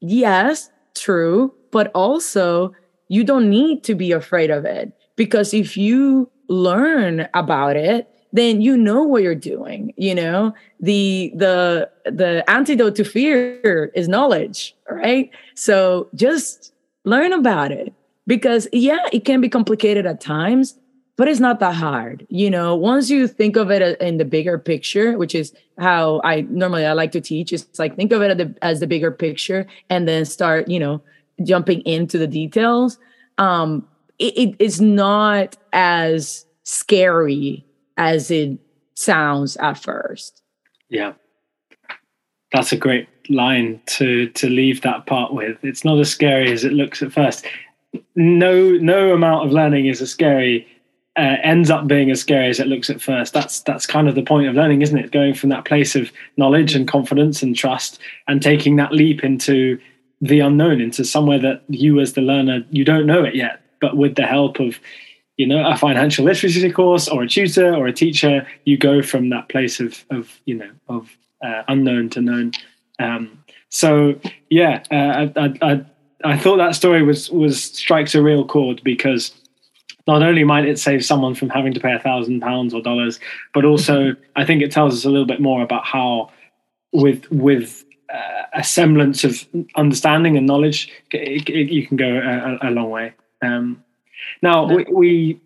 yes, 0.00 0.70
true. 0.94 1.54
But 1.72 1.90
also, 1.94 2.74
you 3.08 3.24
don't 3.24 3.48
need 3.48 3.82
to 3.84 3.94
be 3.94 4.12
afraid 4.12 4.50
of 4.50 4.64
it 4.64 4.92
because 5.16 5.54
if 5.54 5.76
you 5.76 6.30
learn 6.48 7.28
about 7.34 7.76
it, 7.76 8.08
then 8.32 8.60
you 8.60 8.76
know 8.76 9.02
what 9.02 9.22
you're 9.22 9.34
doing 9.34 9.92
you 9.96 10.14
know? 10.14 10.54
The 10.80 11.32
the 11.34 11.90
the 12.04 12.48
antidote 12.48 12.96
to 12.96 13.04
fear 13.04 13.90
is 13.94 14.08
knowledge 14.08 14.74
right? 14.90 15.30
So 15.54 16.08
just 16.14 16.72
learn 17.04 17.32
about 17.32 17.72
it 17.72 17.92
because 18.26 18.68
yeah 18.72 19.06
it 19.12 19.24
can 19.24 19.40
be 19.40 19.48
complicated 19.48 20.06
at 20.06 20.20
times 20.20 20.78
but 21.16 21.28
it's 21.28 21.40
not 21.40 21.60
that 21.60 21.74
hard 21.74 22.26
you 22.30 22.50
know? 22.50 22.74
Once 22.74 23.10
you 23.10 23.28
think 23.28 23.56
of 23.56 23.70
it 23.70 24.00
in 24.00 24.16
the 24.16 24.24
bigger 24.24 24.58
picture 24.58 25.18
which 25.18 25.34
is 25.34 25.52
how 25.78 26.20
i 26.24 26.42
normally 26.42 26.84
i 26.84 26.92
like 26.92 27.12
to 27.12 27.20
teach 27.20 27.52
it's 27.52 27.78
like 27.78 27.96
think 27.96 28.12
of 28.12 28.22
it 28.22 28.56
as 28.62 28.80
the, 28.80 28.86
bigger 28.86 29.10
picture 29.10 29.66
and 29.88 30.06
then 30.06 30.24
start 30.24 30.68
you 30.68 30.78
know 30.78 31.02
jumping 31.42 31.80
into 31.82 32.18
the 32.18 32.26
details. 32.26 32.98
Um 33.38 33.86
it, 34.18 34.36
it, 34.36 34.56
it's 34.58 34.80
not 34.80 35.56
as 35.72 36.46
scary 36.62 37.64
as 37.96 38.30
it 38.30 38.58
sounds 38.94 39.56
at 39.56 39.74
first 39.74 40.42
yeah 40.88 41.12
that's 42.52 42.72
a 42.72 42.76
great 42.76 43.08
line 43.28 43.80
to 43.86 44.28
to 44.30 44.48
leave 44.48 44.82
that 44.82 45.06
part 45.06 45.32
with 45.32 45.56
it's 45.62 45.84
not 45.84 45.98
as 45.98 46.10
scary 46.10 46.52
as 46.52 46.64
it 46.64 46.72
looks 46.72 47.02
at 47.02 47.12
first 47.12 47.46
no 48.14 48.70
no 48.72 49.12
amount 49.12 49.46
of 49.46 49.52
learning 49.52 49.86
is 49.86 50.00
as 50.00 50.10
scary 50.10 50.66
uh, 51.16 51.36
ends 51.42 51.70
up 51.70 51.86
being 51.86 52.10
as 52.10 52.20
scary 52.20 52.48
as 52.48 52.58
it 52.58 52.66
looks 52.66 52.88
at 52.88 53.00
first. 53.00 53.34
That's 53.34 53.60
that's 53.60 53.86
kind 53.86 54.08
of 54.08 54.14
the 54.14 54.22
point 54.22 54.48
of 54.48 54.54
learning, 54.54 54.82
isn't 54.82 54.96
it? 54.96 55.12
Going 55.12 55.34
from 55.34 55.50
that 55.50 55.66
place 55.66 55.94
of 55.94 56.10
knowledge 56.36 56.74
and 56.74 56.88
confidence 56.88 57.42
and 57.42 57.54
trust, 57.54 57.98
and 58.28 58.40
taking 58.40 58.76
that 58.76 58.92
leap 58.92 59.22
into 59.22 59.78
the 60.22 60.40
unknown, 60.40 60.80
into 60.80 61.04
somewhere 61.04 61.38
that 61.40 61.62
you, 61.68 62.00
as 62.00 62.14
the 62.14 62.22
learner, 62.22 62.64
you 62.70 62.84
don't 62.84 63.06
know 63.06 63.24
it 63.24 63.34
yet, 63.34 63.60
but 63.80 63.96
with 63.96 64.14
the 64.14 64.26
help 64.26 64.58
of 64.58 64.78
you 65.36 65.46
know 65.46 65.66
a 65.66 65.76
financial 65.76 66.24
literacy 66.24 66.70
course 66.70 67.08
or 67.08 67.22
a 67.22 67.28
tutor 67.28 67.74
or 67.74 67.86
a 67.86 67.92
teacher, 67.92 68.46
you 68.64 68.76
go 68.76 69.02
from 69.02 69.30
that 69.30 69.48
place 69.48 69.80
of 69.80 70.04
of 70.10 70.40
you 70.44 70.54
know 70.54 70.70
of 70.88 71.10
uh, 71.42 71.62
unknown 71.68 72.08
to 72.10 72.20
known. 72.20 72.52
Um, 72.98 73.42
so 73.68 74.14
yeah, 74.50 74.82
uh, 74.90 75.28
I, 75.36 75.54
I, 75.62 75.84
I 76.24 76.38
thought 76.38 76.58
that 76.58 76.74
story 76.74 77.02
was 77.02 77.30
was 77.30 77.62
strikes 77.62 78.14
a 78.14 78.22
real 78.22 78.44
chord 78.44 78.82
because 78.84 79.32
not 80.06 80.22
only 80.22 80.44
might 80.44 80.66
it 80.66 80.78
save 80.78 81.04
someone 81.04 81.34
from 81.34 81.48
having 81.48 81.72
to 81.74 81.80
pay 81.80 81.92
a 81.92 81.98
thousand 81.98 82.40
pounds 82.40 82.74
or 82.74 82.82
dollars, 82.82 83.20
but 83.54 83.64
also 83.64 84.14
I 84.36 84.44
think 84.44 84.62
it 84.62 84.72
tells 84.72 84.94
us 84.94 85.04
a 85.04 85.10
little 85.10 85.26
bit 85.26 85.40
more 85.40 85.62
about 85.62 85.84
how, 85.84 86.30
with 86.92 87.30
with 87.30 87.84
uh, 88.12 88.42
a 88.52 88.64
semblance 88.64 89.24
of 89.24 89.46
understanding 89.76 90.36
and 90.36 90.46
knowledge, 90.46 90.92
it, 91.12 91.48
it, 91.48 91.72
you 91.72 91.86
can 91.86 91.96
go 91.96 92.58
a, 92.62 92.68
a 92.68 92.70
long 92.70 92.90
way. 92.90 93.14
Um, 93.42 93.82
now 94.42 94.66
we, 94.66 94.84
we, 94.90 95.40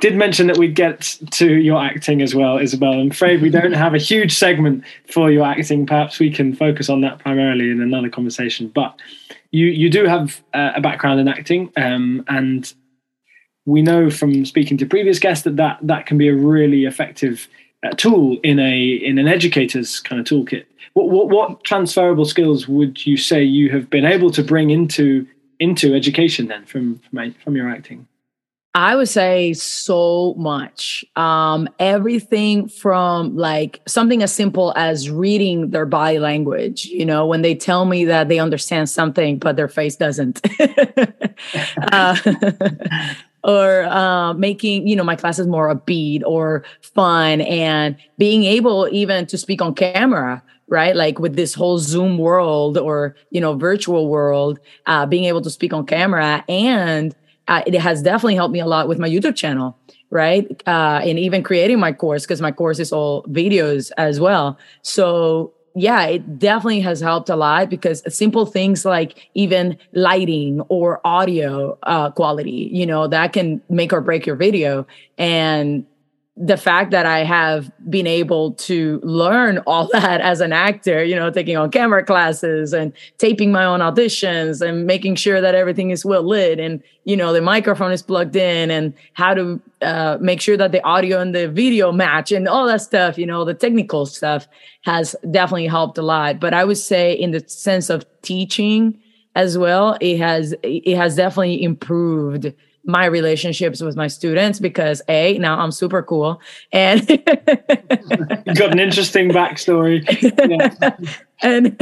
did 0.00 0.14
mention 0.16 0.46
that 0.46 0.56
we'd 0.56 0.74
get 0.74 1.18
to 1.30 1.56
your 1.56 1.82
acting 1.82 2.22
as 2.22 2.34
well, 2.34 2.58
Isabel. 2.58 2.92
I'm 2.92 3.10
afraid 3.10 3.42
we 3.42 3.50
don't 3.50 3.72
have 3.72 3.94
a 3.94 3.98
huge 3.98 4.34
segment 4.34 4.84
for 5.10 5.30
your 5.30 5.44
acting. 5.44 5.86
Perhaps 5.86 6.18
we 6.18 6.30
can 6.30 6.54
focus 6.54 6.88
on 6.88 7.00
that 7.00 7.18
primarily 7.18 7.70
in 7.70 7.80
another 7.80 8.08
conversation. 8.08 8.68
But 8.68 8.98
you 9.50 9.66
you 9.66 9.90
do 9.90 10.04
have 10.04 10.40
uh, 10.54 10.72
a 10.76 10.80
background 10.80 11.20
in 11.20 11.28
acting, 11.28 11.72
um, 11.76 12.24
and 12.28 12.72
we 13.66 13.82
know 13.82 14.10
from 14.10 14.44
speaking 14.44 14.76
to 14.78 14.86
previous 14.86 15.18
guests 15.18 15.44
that 15.44 15.56
that, 15.56 15.78
that 15.82 16.06
can 16.06 16.16
be 16.18 16.28
a 16.28 16.34
really 16.34 16.84
effective 16.84 17.48
uh, 17.84 17.90
tool 17.90 18.38
in 18.42 18.58
a 18.58 18.80
in 18.80 19.18
an 19.18 19.28
educator's 19.28 20.00
kind 20.00 20.20
of 20.20 20.26
toolkit. 20.26 20.64
What, 20.94 21.10
what 21.10 21.28
what 21.28 21.64
transferable 21.64 22.24
skills 22.24 22.68
would 22.68 23.04
you 23.06 23.16
say 23.16 23.42
you 23.42 23.70
have 23.70 23.90
been 23.90 24.04
able 24.04 24.30
to 24.32 24.42
bring 24.42 24.70
into 24.70 25.26
into 25.60 25.94
education 25.94 26.48
then 26.48 26.64
from 26.64 26.98
from, 26.98 27.10
my, 27.12 27.30
from 27.44 27.56
your 27.56 27.68
acting? 27.68 28.06
I 28.74 28.94
would 28.94 29.08
say 29.08 29.54
so 29.54 30.34
much. 30.34 31.04
Um, 31.16 31.68
everything 31.80 32.68
from 32.68 33.36
like 33.36 33.80
something 33.86 34.22
as 34.22 34.32
simple 34.32 34.72
as 34.76 35.10
reading 35.10 35.70
their 35.70 35.86
body 35.86 36.18
language, 36.18 36.84
you 36.84 37.04
know, 37.04 37.26
when 37.26 37.42
they 37.42 37.54
tell 37.54 37.86
me 37.86 38.04
that 38.04 38.28
they 38.28 38.38
understand 38.38 38.88
something, 38.88 39.38
but 39.38 39.56
their 39.56 39.68
face 39.68 39.96
doesn't. 39.96 40.40
uh, 41.92 42.16
or 43.44 43.84
uh, 43.84 44.34
making 44.34 44.86
you 44.86 44.94
know 44.94 45.04
my 45.04 45.16
classes 45.16 45.46
more 45.46 45.74
upbeat 45.74 46.22
or 46.24 46.64
fun 46.80 47.40
and 47.40 47.96
being 48.18 48.44
able 48.44 48.88
even 48.92 49.26
to 49.26 49.38
speak 49.38 49.62
on 49.62 49.74
camera 49.74 50.42
right? 50.68 50.94
Like 50.94 51.18
with 51.18 51.36
this 51.36 51.54
whole 51.54 51.78
zoom 51.78 52.18
world 52.18 52.78
or 52.78 53.16
you 53.30 53.40
know 53.40 53.54
virtual 53.54 54.08
world 54.08 54.58
uh, 54.86 55.06
being 55.06 55.24
able 55.24 55.42
to 55.42 55.50
speak 55.50 55.72
on 55.72 55.86
camera 55.86 56.44
and 56.48 57.14
uh, 57.48 57.62
it 57.66 57.74
has 57.74 58.02
definitely 58.02 58.34
helped 58.34 58.52
me 58.52 58.60
a 58.60 58.66
lot 58.66 58.88
with 58.88 58.98
my 58.98 59.08
youtube 59.08 59.34
channel 59.34 59.78
right? 60.10 60.62
Uh, 60.66 61.00
and 61.04 61.18
even 61.18 61.42
creating 61.42 61.78
my 61.78 61.92
course 61.92 62.24
because 62.24 62.40
my 62.40 62.52
course 62.52 62.78
is 62.78 62.92
all 62.92 63.22
videos 63.24 63.90
as 63.96 64.20
well. 64.20 64.58
So 64.82 65.52
yeah, 65.74 66.06
it 66.06 66.38
definitely 66.38 66.80
has 66.80 67.00
helped 67.00 67.28
a 67.28 67.36
lot 67.36 67.70
because 67.70 68.02
simple 68.12 68.46
things 68.46 68.84
like 68.84 69.28
even 69.34 69.78
lighting 69.92 70.60
or 70.68 71.00
audio 71.06 71.78
uh, 71.84 72.10
quality, 72.10 72.70
you 72.72 72.86
know, 72.86 73.06
that 73.06 73.32
can 73.32 73.60
make 73.68 73.92
or 73.92 74.00
break 74.00 74.26
your 74.26 74.34
video. 74.34 74.86
And 75.18 75.86
the 76.40 76.56
fact 76.56 76.92
that 76.92 77.04
I 77.04 77.24
have 77.24 77.70
been 77.90 78.06
able 78.06 78.52
to 78.52 79.00
learn 79.02 79.58
all 79.66 79.88
that 79.92 80.20
as 80.20 80.40
an 80.40 80.52
actor, 80.52 81.02
you 81.02 81.16
know, 81.16 81.30
taking 81.30 81.56
on 81.56 81.70
camera 81.70 82.04
classes 82.04 82.72
and 82.72 82.92
taping 83.18 83.50
my 83.50 83.64
own 83.64 83.80
auditions 83.80 84.66
and 84.66 84.86
making 84.86 85.16
sure 85.16 85.40
that 85.40 85.54
everything 85.54 85.90
is 85.90 86.04
well 86.04 86.22
lit 86.22 86.60
and, 86.60 86.82
you 87.04 87.16
know, 87.16 87.32
the 87.32 87.42
microphone 87.42 87.90
is 87.90 88.02
plugged 88.02 88.36
in 88.36 88.70
and 88.70 88.94
how 89.14 89.34
to 89.34 89.60
uh, 89.82 90.18
make 90.20 90.40
sure 90.40 90.56
that 90.56 90.70
the 90.70 90.82
audio 90.84 91.20
and 91.20 91.34
the 91.34 91.48
video 91.48 91.90
match 91.90 92.30
and 92.30 92.46
all 92.46 92.66
that 92.66 92.82
stuff, 92.82 93.18
you 93.18 93.26
know, 93.26 93.44
the 93.44 93.54
technical 93.54 94.06
stuff 94.06 94.46
has 94.84 95.16
definitely 95.30 95.66
helped 95.66 95.98
a 95.98 96.02
lot. 96.02 96.38
But 96.38 96.54
I 96.54 96.64
would 96.64 96.78
say, 96.78 97.12
in 97.12 97.32
the 97.32 97.42
sense 97.48 97.90
of 97.90 98.06
teaching 98.22 99.00
as 99.34 99.58
well, 99.58 99.96
it 100.00 100.18
has, 100.18 100.54
it 100.62 100.96
has 100.96 101.16
definitely 101.16 101.62
improved 101.62 102.52
my 102.84 103.04
relationships 103.04 103.82
with 103.82 103.96
my 103.96 104.06
students 104.06 104.58
because 104.58 105.02
a 105.08 105.36
now 105.38 105.58
I'm 105.58 105.72
super 105.72 106.02
cool 106.02 106.40
and 106.72 107.06
got 108.56 108.72
an 108.72 108.78
interesting 108.78 109.30
backstory. 109.30 110.04
Yeah. 110.48 110.96
and 111.42 111.76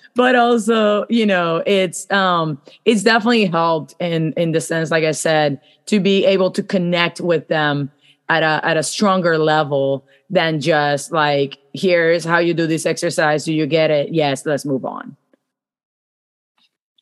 but 0.14 0.34
also 0.36 1.06
you 1.08 1.24
know 1.26 1.62
it's 1.66 2.10
um 2.10 2.60
it's 2.84 3.02
definitely 3.02 3.46
helped 3.46 3.94
in 4.00 4.32
in 4.34 4.52
the 4.52 4.60
sense 4.60 4.90
like 4.90 5.04
I 5.04 5.12
said 5.12 5.60
to 5.86 6.00
be 6.00 6.24
able 6.26 6.50
to 6.52 6.62
connect 6.62 7.20
with 7.20 7.48
them 7.48 7.90
at 8.28 8.42
a 8.42 8.64
at 8.64 8.76
a 8.76 8.82
stronger 8.82 9.38
level 9.38 10.06
than 10.30 10.60
just 10.60 11.12
like 11.12 11.58
here's 11.74 12.24
how 12.24 12.38
you 12.38 12.54
do 12.54 12.66
this 12.66 12.86
exercise 12.86 13.44
do 13.44 13.52
you 13.52 13.66
get 13.66 13.90
it 13.90 14.12
yes 14.12 14.46
let's 14.46 14.64
move 14.64 14.84
on 14.84 15.16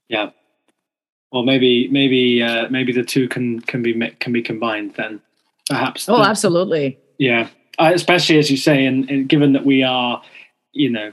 yeah 0.08 0.30
or 1.30 1.44
maybe 1.44 1.88
maybe 1.88 2.42
uh, 2.42 2.68
maybe 2.70 2.92
the 2.92 3.02
two 3.02 3.28
can 3.28 3.60
can 3.60 3.82
be 3.82 3.94
can 4.20 4.32
be 4.32 4.42
combined 4.42 4.94
then 4.94 5.20
perhaps 5.68 6.08
oh 6.08 6.18
the, 6.18 6.28
absolutely 6.28 6.98
yeah 7.18 7.48
uh, 7.78 7.92
especially 7.94 8.38
as 8.38 8.50
you 8.50 8.56
say 8.56 8.84
and, 8.86 9.08
and, 9.10 9.28
given 9.28 9.52
that 9.52 9.64
we 9.64 9.82
are 9.82 10.22
you 10.72 10.90
know 10.90 11.12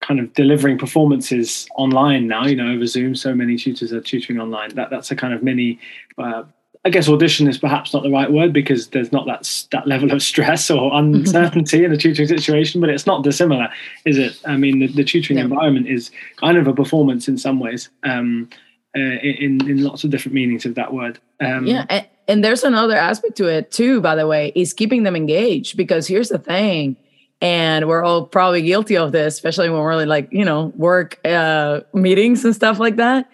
kind 0.00 0.20
of 0.20 0.32
delivering 0.34 0.78
performances 0.78 1.66
online 1.76 2.26
now 2.26 2.46
you 2.46 2.56
know 2.56 2.72
over 2.72 2.86
zoom 2.86 3.14
so 3.14 3.34
many 3.34 3.56
tutors 3.56 3.92
are 3.92 4.00
tutoring 4.00 4.38
online 4.38 4.74
that 4.74 4.90
that's 4.90 5.10
a 5.10 5.16
kind 5.16 5.32
of 5.32 5.42
mini 5.42 5.78
uh, 6.18 6.42
I 6.86 6.90
guess 6.90 7.08
audition 7.08 7.48
is 7.48 7.56
perhaps 7.56 7.94
not 7.94 8.02
the 8.02 8.10
right 8.10 8.30
word 8.30 8.52
because 8.52 8.88
there's 8.88 9.10
not 9.10 9.26
that 9.26 9.66
that 9.70 9.86
level 9.86 10.12
of 10.12 10.22
stress 10.22 10.70
or 10.70 10.90
uncertainty 10.98 11.82
in 11.82 11.92
a 11.92 11.96
tutoring 11.96 12.28
situation, 12.28 12.80
but 12.80 12.90
it's 12.90 13.06
not 13.06 13.24
dissimilar, 13.24 13.68
is 14.04 14.18
it? 14.18 14.38
I 14.44 14.58
mean, 14.58 14.80
the, 14.80 14.88
the 14.88 15.04
tutoring 15.04 15.38
yeah. 15.38 15.44
environment 15.44 15.88
is 15.88 16.10
kind 16.36 16.58
of 16.58 16.66
a 16.66 16.74
performance 16.74 17.26
in 17.26 17.38
some 17.38 17.58
ways. 17.58 17.88
Um, 18.02 18.50
uh, 18.96 19.00
in 19.00 19.68
in 19.68 19.82
lots 19.82 20.04
of 20.04 20.10
different 20.10 20.34
meanings 20.34 20.64
of 20.64 20.74
that 20.76 20.92
word. 20.92 21.18
Um, 21.40 21.66
yeah, 21.66 21.84
and, 21.88 22.06
and 22.28 22.44
there's 22.44 22.62
another 22.62 22.96
aspect 22.96 23.36
to 23.36 23.46
it 23.46 23.70
too. 23.70 24.00
By 24.00 24.14
the 24.14 24.26
way, 24.26 24.52
is 24.54 24.72
keeping 24.72 25.02
them 25.02 25.16
engaged 25.16 25.76
because 25.76 26.06
here's 26.06 26.28
the 26.28 26.38
thing, 26.38 26.96
and 27.40 27.88
we're 27.88 28.04
all 28.04 28.26
probably 28.26 28.62
guilty 28.62 28.96
of 28.96 29.12
this, 29.12 29.34
especially 29.34 29.68
when 29.68 29.80
we're 29.80 30.04
like 30.04 30.28
you 30.30 30.44
know 30.44 30.72
work 30.76 31.18
uh, 31.26 31.80
meetings 31.92 32.44
and 32.44 32.54
stuff 32.54 32.78
like 32.78 32.96
that. 32.96 33.28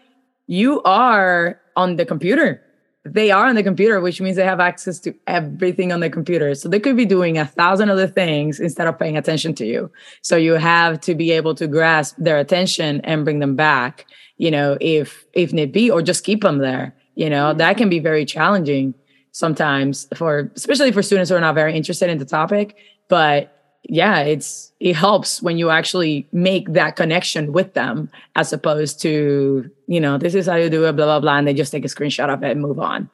You 0.46 0.82
are 0.82 1.60
on 1.76 1.96
the 1.96 2.06
computer. 2.06 2.62
They 3.04 3.30
are 3.30 3.46
on 3.46 3.54
the 3.54 3.62
computer, 3.62 4.00
which 4.00 4.20
means 4.20 4.36
they 4.36 4.44
have 4.44 4.60
access 4.60 4.98
to 5.00 5.14
everything 5.26 5.90
on 5.90 6.00
the 6.00 6.10
computer. 6.10 6.54
So 6.54 6.68
they 6.68 6.78
could 6.78 6.96
be 6.96 7.06
doing 7.06 7.38
a 7.38 7.46
thousand 7.46 7.88
other 7.88 8.06
things 8.06 8.60
instead 8.60 8.86
of 8.86 8.98
paying 8.98 9.16
attention 9.16 9.54
to 9.54 9.66
you. 9.66 9.90
So 10.20 10.36
you 10.36 10.54
have 10.54 11.00
to 11.02 11.14
be 11.14 11.30
able 11.30 11.54
to 11.54 11.66
grasp 11.66 12.16
their 12.18 12.38
attention 12.38 13.00
and 13.02 13.24
bring 13.24 13.38
them 13.38 13.56
back 13.56 14.06
you 14.40 14.50
know, 14.50 14.78
if 14.80 15.26
if 15.34 15.52
need 15.52 15.70
be, 15.70 15.90
or 15.90 16.00
just 16.00 16.24
keep 16.24 16.40
them 16.40 16.58
there. 16.58 16.94
You 17.14 17.28
know, 17.28 17.52
that 17.52 17.76
can 17.76 17.90
be 17.90 17.98
very 17.98 18.24
challenging 18.24 18.94
sometimes 19.32 20.08
for 20.14 20.50
especially 20.56 20.92
for 20.92 21.02
students 21.02 21.28
who 21.28 21.36
are 21.36 21.40
not 21.40 21.54
very 21.54 21.76
interested 21.76 22.08
in 22.08 22.16
the 22.16 22.24
topic. 22.24 22.74
But 23.08 23.54
yeah, 23.82 24.20
it's 24.20 24.72
it 24.80 24.96
helps 24.96 25.42
when 25.42 25.58
you 25.58 25.68
actually 25.68 26.26
make 26.32 26.72
that 26.72 26.96
connection 26.96 27.52
with 27.52 27.74
them 27.74 28.08
as 28.34 28.50
opposed 28.50 29.02
to, 29.02 29.70
you 29.86 30.00
know, 30.00 30.16
this 30.16 30.34
is 30.34 30.46
how 30.46 30.56
you 30.56 30.70
do 30.70 30.86
it, 30.86 30.96
blah, 30.96 31.04
blah, 31.04 31.20
blah, 31.20 31.36
and 31.36 31.46
they 31.46 31.52
just 31.52 31.70
take 31.70 31.84
a 31.84 31.88
screenshot 31.88 32.32
of 32.32 32.42
it 32.42 32.52
and 32.52 32.62
move 32.62 32.78
on. 32.78 33.10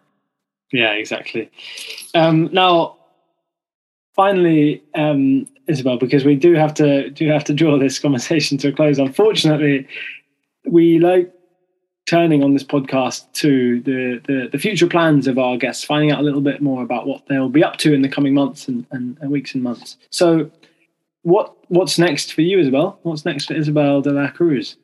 Yeah, 0.73 0.93
exactly. 0.93 1.51
Um, 2.15 2.51
now, 2.53 2.97
finally, 4.15 4.81
um, 4.95 5.49
Isabel, 5.67 5.99
because 5.99 6.25
we 6.25 6.37
do 6.37 6.55
have 6.55 6.73
to 6.75 7.11
do 7.11 7.29
have 7.31 7.45
to 7.45 7.55
draw 7.55 7.79
this 7.79 7.99
conversation 7.99 8.59
to 8.59 8.69
a 8.69 8.73
close. 8.73 8.99
Unfortunately, 8.99 9.89
we 10.67 10.99
like 10.99 11.33
turning 12.07 12.43
on 12.45 12.53
this 12.53 12.63
podcast 12.63 13.31
to 13.33 13.81
the, 13.83 14.21
the, 14.27 14.49
the 14.53 14.59
future 14.59 14.87
plans 14.87 15.27
of 15.27 15.39
our 15.39 15.57
guests, 15.57 15.85
finding 15.85 16.13
out 16.13 16.21
a 16.21 16.23
little 16.23 16.41
bit 16.41 16.63
more 16.63 16.83
about 16.83 17.07
what 17.07 17.27
they'll 17.27 17.49
be 17.49 17.65
up 17.65 17.77
to 17.79 17.93
in 17.93 18.03
the 18.03 18.09
coming 18.09 18.33
months 18.33 18.69
and, 18.69 18.87
and, 18.93 19.19
and 19.21 19.31
weeks 19.31 19.55
and 19.55 19.63
months. 19.63 19.97
So, 20.11 20.51
what 21.23 21.57
what's 21.69 21.99
next 21.99 22.33
for 22.33 22.43
you, 22.43 22.61
Isabel? 22.61 23.01
What's 23.03 23.25
next 23.25 23.47
for 23.47 23.55
Isabel 23.55 24.01
de 24.01 24.13
la 24.13 24.31
Cruz? 24.31 24.77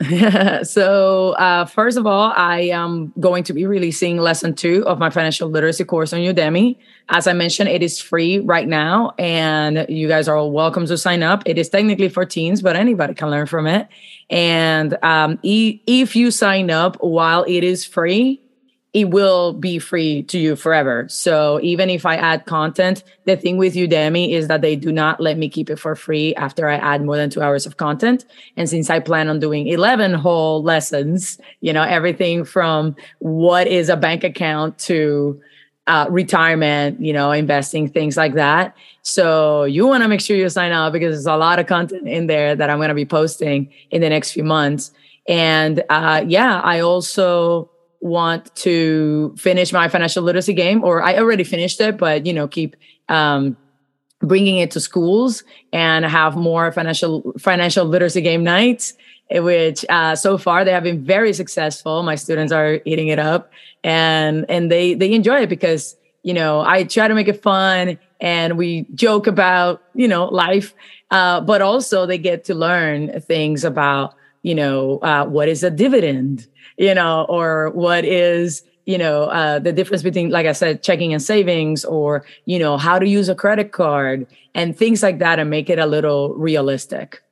so 0.62 1.30
uh, 1.32 1.64
first 1.64 1.98
of 1.98 2.06
all, 2.06 2.32
I 2.36 2.60
am 2.72 3.12
going 3.18 3.42
to 3.44 3.52
be 3.52 3.66
releasing 3.66 4.18
lesson 4.18 4.54
two 4.54 4.86
of 4.86 5.00
my 5.00 5.10
financial 5.10 5.48
literacy 5.48 5.84
course 5.84 6.12
on 6.12 6.20
Udemy. 6.20 6.76
As 7.08 7.26
I 7.26 7.32
mentioned, 7.32 7.68
it 7.68 7.82
is 7.82 8.00
free 8.00 8.38
right 8.38 8.68
now, 8.68 9.12
and 9.18 9.86
you 9.88 10.06
guys 10.06 10.28
are 10.28 10.36
all 10.36 10.52
welcome 10.52 10.86
to 10.86 10.96
sign 10.96 11.24
up. 11.24 11.42
It 11.46 11.58
is 11.58 11.68
technically 11.68 12.08
for 12.08 12.24
teens, 12.24 12.62
but 12.62 12.76
anybody 12.76 13.14
can 13.14 13.28
learn 13.28 13.46
from 13.46 13.66
it. 13.66 13.88
And 14.30 14.96
um, 15.02 15.40
e- 15.42 15.80
if 15.88 16.14
you 16.14 16.30
sign 16.30 16.70
up 16.70 16.96
while 17.00 17.44
it 17.48 17.64
is 17.64 17.84
free, 17.84 18.40
it 18.98 19.10
will 19.10 19.52
be 19.52 19.78
free 19.78 20.24
to 20.24 20.38
you 20.40 20.56
forever. 20.56 21.06
So 21.08 21.60
even 21.62 21.88
if 21.88 22.04
I 22.04 22.16
add 22.16 22.46
content, 22.46 23.04
the 23.26 23.36
thing 23.36 23.56
with 23.56 23.74
Udemy 23.74 24.32
is 24.32 24.48
that 24.48 24.60
they 24.60 24.74
do 24.74 24.90
not 24.90 25.20
let 25.20 25.38
me 25.38 25.48
keep 25.48 25.70
it 25.70 25.78
for 25.78 25.94
free 25.94 26.34
after 26.34 26.68
I 26.68 26.74
add 26.78 27.04
more 27.04 27.16
than 27.16 27.30
two 27.30 27.40
hours 27.40 27.64
of 27.64 27.76
content. 27.76 28.24
And 28.56 28.68
since 28.68 28.90
I 28.90 28.98
plan 28.98 29.28
on 29.28 29.38
doing 29.38 29.68
11 29.68 30.14
whole 30.14 30.64
lessons, 30.64 31.38
you 31.60 31.72
know, 31.72 31.84
everything 31.84 32.44
from 32.44 32.96
what 33.20 33.68
is 33.68 33.88
a 33.88 33.96
bank 33.96 34.24
account 34.24 34.80
to 34.80 35.40
uh, 35.86 36.06
retirement, 36.10 37.00
you 37.00 37.12
know, 37.12 37.30
investing, 37.30 37.88
things 37.88 38.16
like 38.16 38.34
that. 38.34 38.76
So 39.02 39.62
you 39.62 39.86
want 39.86 40.02
to 40.02 40.08
make 40.08 40.20
sure 40.20 40.36
you 40.36 40.48
sign 40.48 40.72
up 40.72 40.92
because 40.92 41.14
there's 41.14 41.26
a 41.26 41.36
lot 41.36 41.60
of 41.60 41.68
content 41.68 42.08
in 42.08 42.26
there 42.26 42.56
that 42.56 42.68
I'm 42.68 42.78
going 42.78 42.88
to 42.88 42.96
be 42.96 43.06
posting 43.06 43.72
in 43.92 44.00
the 44.00 44.08
next 44.08 44.32
few 44.32 44.42
months. 44.42 44.90
And 45.28 45.84
uh, 45.88 46.24
yeah, 46.26 46.60
I 46.64 46.80
also 46.80 47.70
want 48.00 48.54
to 48.56 49.34
finish 49.36 49.72
my 49.72 49.88
financial 49.88 50.22
literacy 50.22 50.54
game, 50.54 50.84
or 50.84 51.02
I 51.02 51.16
already 51.16 51.44
finished 51.44 51.80
it, 51.80 51.96
but 51.96 52.26
you 52.26 52.32
know, 52.32 52.48
keep 52.48 52.76
um, 53.08 53.56
bringing 54.20 54.58
it 54.58 54.70
to 54.72 54.80
schools 54.80 55.44
and 55.72 56.04
have 56.04 56.36
more 56.36 56.72
financial 56.72 57.32
financial 57.38 57.84
literacy 57.84 58.20
game 58.20 58.44
nights. 58.44 58.94
Which 59.30 59.84
uh, 59.90 60.16
so 60.16 60.38
far 60.38 60.64
they 60.64 60.72
have 60.72 60.84
been 60.84 61.04
very 61.04 61.34
successful. 61.34 62.02
My 62.02 62.14
students 62.14 62.50
are 62.50 62.80
eating 62.86 63.08
it 63.08 63.18
up, 63.18 63.52
and 63.84 64.46
and 64.48 64.70
they 64.70 64.94
they 64.94 65.12
enjoy 65.12 65.42
it 65.42 65.48
because 65.48 65.96
you 66.22 66.34
know, 66.34 66.60
I 66.60 66.84
try 66.84 67.08
to 67.08 67.14
make 67.14 67.28
it 67.28 67.42
fun 67.42 67.98
and 68.20 68.58
we 68.58 68.86
joke 68.94 69.26
about, 69.26 69.82
you 69.94 70.08
know, 70.08 70.26
life. 70.26 70.74
Uh, 71.10 71.40
but 71.40 71.62
also 71.62 72.04
they 72.04 72.18
get 72.18 72.44
to 72.44 72.54
learn 72.54 73.20
things 73.22 73.64
about, 73.64 74.14
you 74.42 74.54
know, 74.54 74.98
uh, 74.98 75.24
what 75.26 75.48
is 75.48 75.62
a 75.62 75.70
dividend, 75.70 76.46
you 76.76 76.94
know, 76.94 77.26
or 77.28 77.70
what 77.70 78.04
is, 78.04 78.62
you 78.86 78.98
know, 78.98 79.24
uh, 79.24 79.58
the 79.58 79.72
difference 79.72 80.02
between, 80.02 80.30
like 80.30 80.46
I 80.46 80.52
said, 80.52 80.82
checking 80.82 81.12
and 81.12 81.22
savings, 81.22 81.84
or, 81.84 82.24
you 82.46 82.58
know, 82.58 82.78
how 82.78 82.98
to 82.98 83.06
use 83.06 83.28
a 83.28 83.34
credit 83.34 83.72
card 83.72 84.26
and 84.54 84.76
things 84.76 85.02
like 85.02 85.18
that 85.18 85.38
and 85.38 85.50
make 85.50 85.68
it 85.68 85.78
a 85.78 85.86
little 85.86 86.34
realistic. 86.34 87.22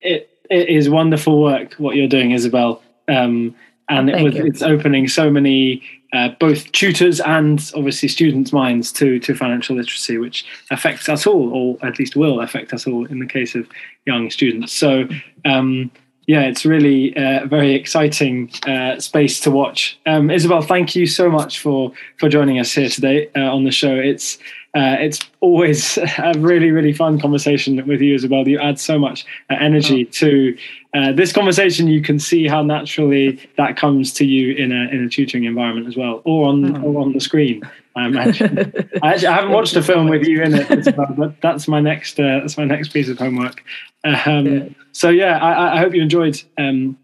It, 0.00 0.28
it 0.50 0.68
is 0.68 0.90
wonderful 0.90 1.40
work 1.40 1.74
what 1.74 1.94
you're 1.94 2.08
doing, 2.08 2.32
Isabel. 2.32 2.82
Um, 3.08 3.54
and 3.98 4.10
it 4.10 4.22
was, 4.22 4.34
it's 4.36 4.62
opening 4.62 5.08
so 5.08 5.30
many 5.30 5.82
uh, 6.12 6.28
both 6.40 6.70
tutors 6.72 7.20
and 7.20 7.70
obviously 7.74 8.08
students' 8.08 8.52
minds 8.52 8.92
to 8.92 9.18
to 9.20 9.34
financial 9.34 9.76
literacy, 9.76 10.18
which 10.18 10.44
affects 10.70 11.08
us 11.08 11.26
all, 11.26 11.52
or 11.52 11.86
at 11.86 11.98
least 11.98 12.16
will 12.16 12.40
affect 12.40 12.72
us 12.72 12.86
all 12.86 13.04
in 13.06 13.18
the 13.18 13.26
case 13.26 13.54
of 13.54 13.68
young 14.06 14.30
students. 14.30 14.72
So. 14.72 15.08
Um, 15.44 15.90
yeah, 16.28 16.42
it's 16.42 16.64
really 16.64 17.12
a 17.16 17.46
very 17.46 17.74
exciting 17.74 18.48
uh, 18.64 19.00
space 19.00 19.40
to 19.40 19.50
watch. 19.50 19.98
Um, 20.06 20.30
Isabel, 20.30 20.62
thank 20.62 20.94
you 20.94 21.04
so 21.04 21.28
much 21.28 21.58
for 21.58 21.92
for 22.18 22.28
joining 22.28 22.60
us 22.60 22.72
here 22.72 22.88
today 22.88 23.28
uh, 23.34 23.52
on 23.52 23.64
the 23.64 23.72
show. 23.72 23.92
It's 23.96 24.38
uh, 24.74 24.96
it's 25.00 25.18
always 25.40 25.98
a 26.18 26.32
really, 26.38 26.70
really 26.70 26.92
fun 26.92 27.20
conversation 27.20 27.84
with 27.86 28.00
you, 28.00 28.14
Isabel. 28.14 28.46
You 28.46 28.60
add 28.60 28.78
so 28.78 28.98
much 28.98 29.24
uh, 29.50 29.56
energy 29.58 30.06
oh. 30.08 30.12
to 30.12 30.56
uh, 30.94 31.12
this 31.12 31.32
conversation. 31.32 31.86
You 31.88 32.02
can 32.02 32.18
see 32.18 32.46
how 32.46 32.62
naturally 32.62 33.40
that 33.56 33.76
comes 33.76 34.12
to 34.14 34.26
you 34.26 34.54
in 34.54 34.72
a 34.72 34.88
in 34.90 35.04
a 35.04 35.08
tutoring 35.08 35.44
environment 35.44 35.86
as 35.86 35.96
well, 35.96 36.20
or 36.24 36.48
on 36.48 36.76
oh. 36.76 36.82
or 36.82 37.00
on 37.00 37.12
the 37.12 37.20
screen. 37.20 37.62
I 37.96 38.06
imagine. 38.06 38.58
I, 39.02 39.12
actually, 39.12 39.28
I 39.28 39.34
haven't 39.34 39.52
watched 39.52 39.76
a 39.76 39.82
film 39.82 40.08
with 40.08 40.26
you 40.26 40.42
in 40.42 40.54
it, 40.54 40.96
but 40.96 41.40
that's 41.40 41.66
my 41.66 41.80
next 41.80 42.18
uh, 42.20 42.40
that's 42.40 42.58
my 42.58 42.64
next 42.64 42.88
piece 42.88 43.08
of 43.08 43.18
homework. 43.18 43.62
Um, 44.04 44.46
yeah. 44.46 44.68
So 44.92 45.08
yeah, 45.08 45.38
I, 45.38 45.76
I, 45.76 45.78
hope 45.78 45.94
you 45.94 46.02
enjoyed. 46.02 46.42
Um, 46.58 46.98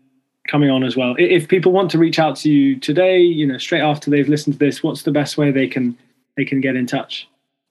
coming 0.49 0.71
on 0.71 0.83
as 0.83 0.97
well 0.97 1.15
if 1.19 1.47
people 1.47 1.73
want 1.73 1.91
to 1.91 1.99
reach 1.99 2.19
out 2.19 2.35
to 2.35 2.51
you 2.51 2.81
today 2.81 3.21
you 3.21 3.47
know 3.47 3.59
straight 3.59 3.83
after 3.83 4.11
they've 4.11 4.31
listened 4.31 4.55
to 4.55 4.59
this 4.59 4.83
what's 4.83 5.03
the 5.03 5.11
best 5.11 5.37
way 5.37 5.51
they 5.51 5.67
can 5.67 5.95
they 6.39 6.45
can 6.45 6.59
get 6.59 6.75
in 6.75 6.87
touch 6.87 7.29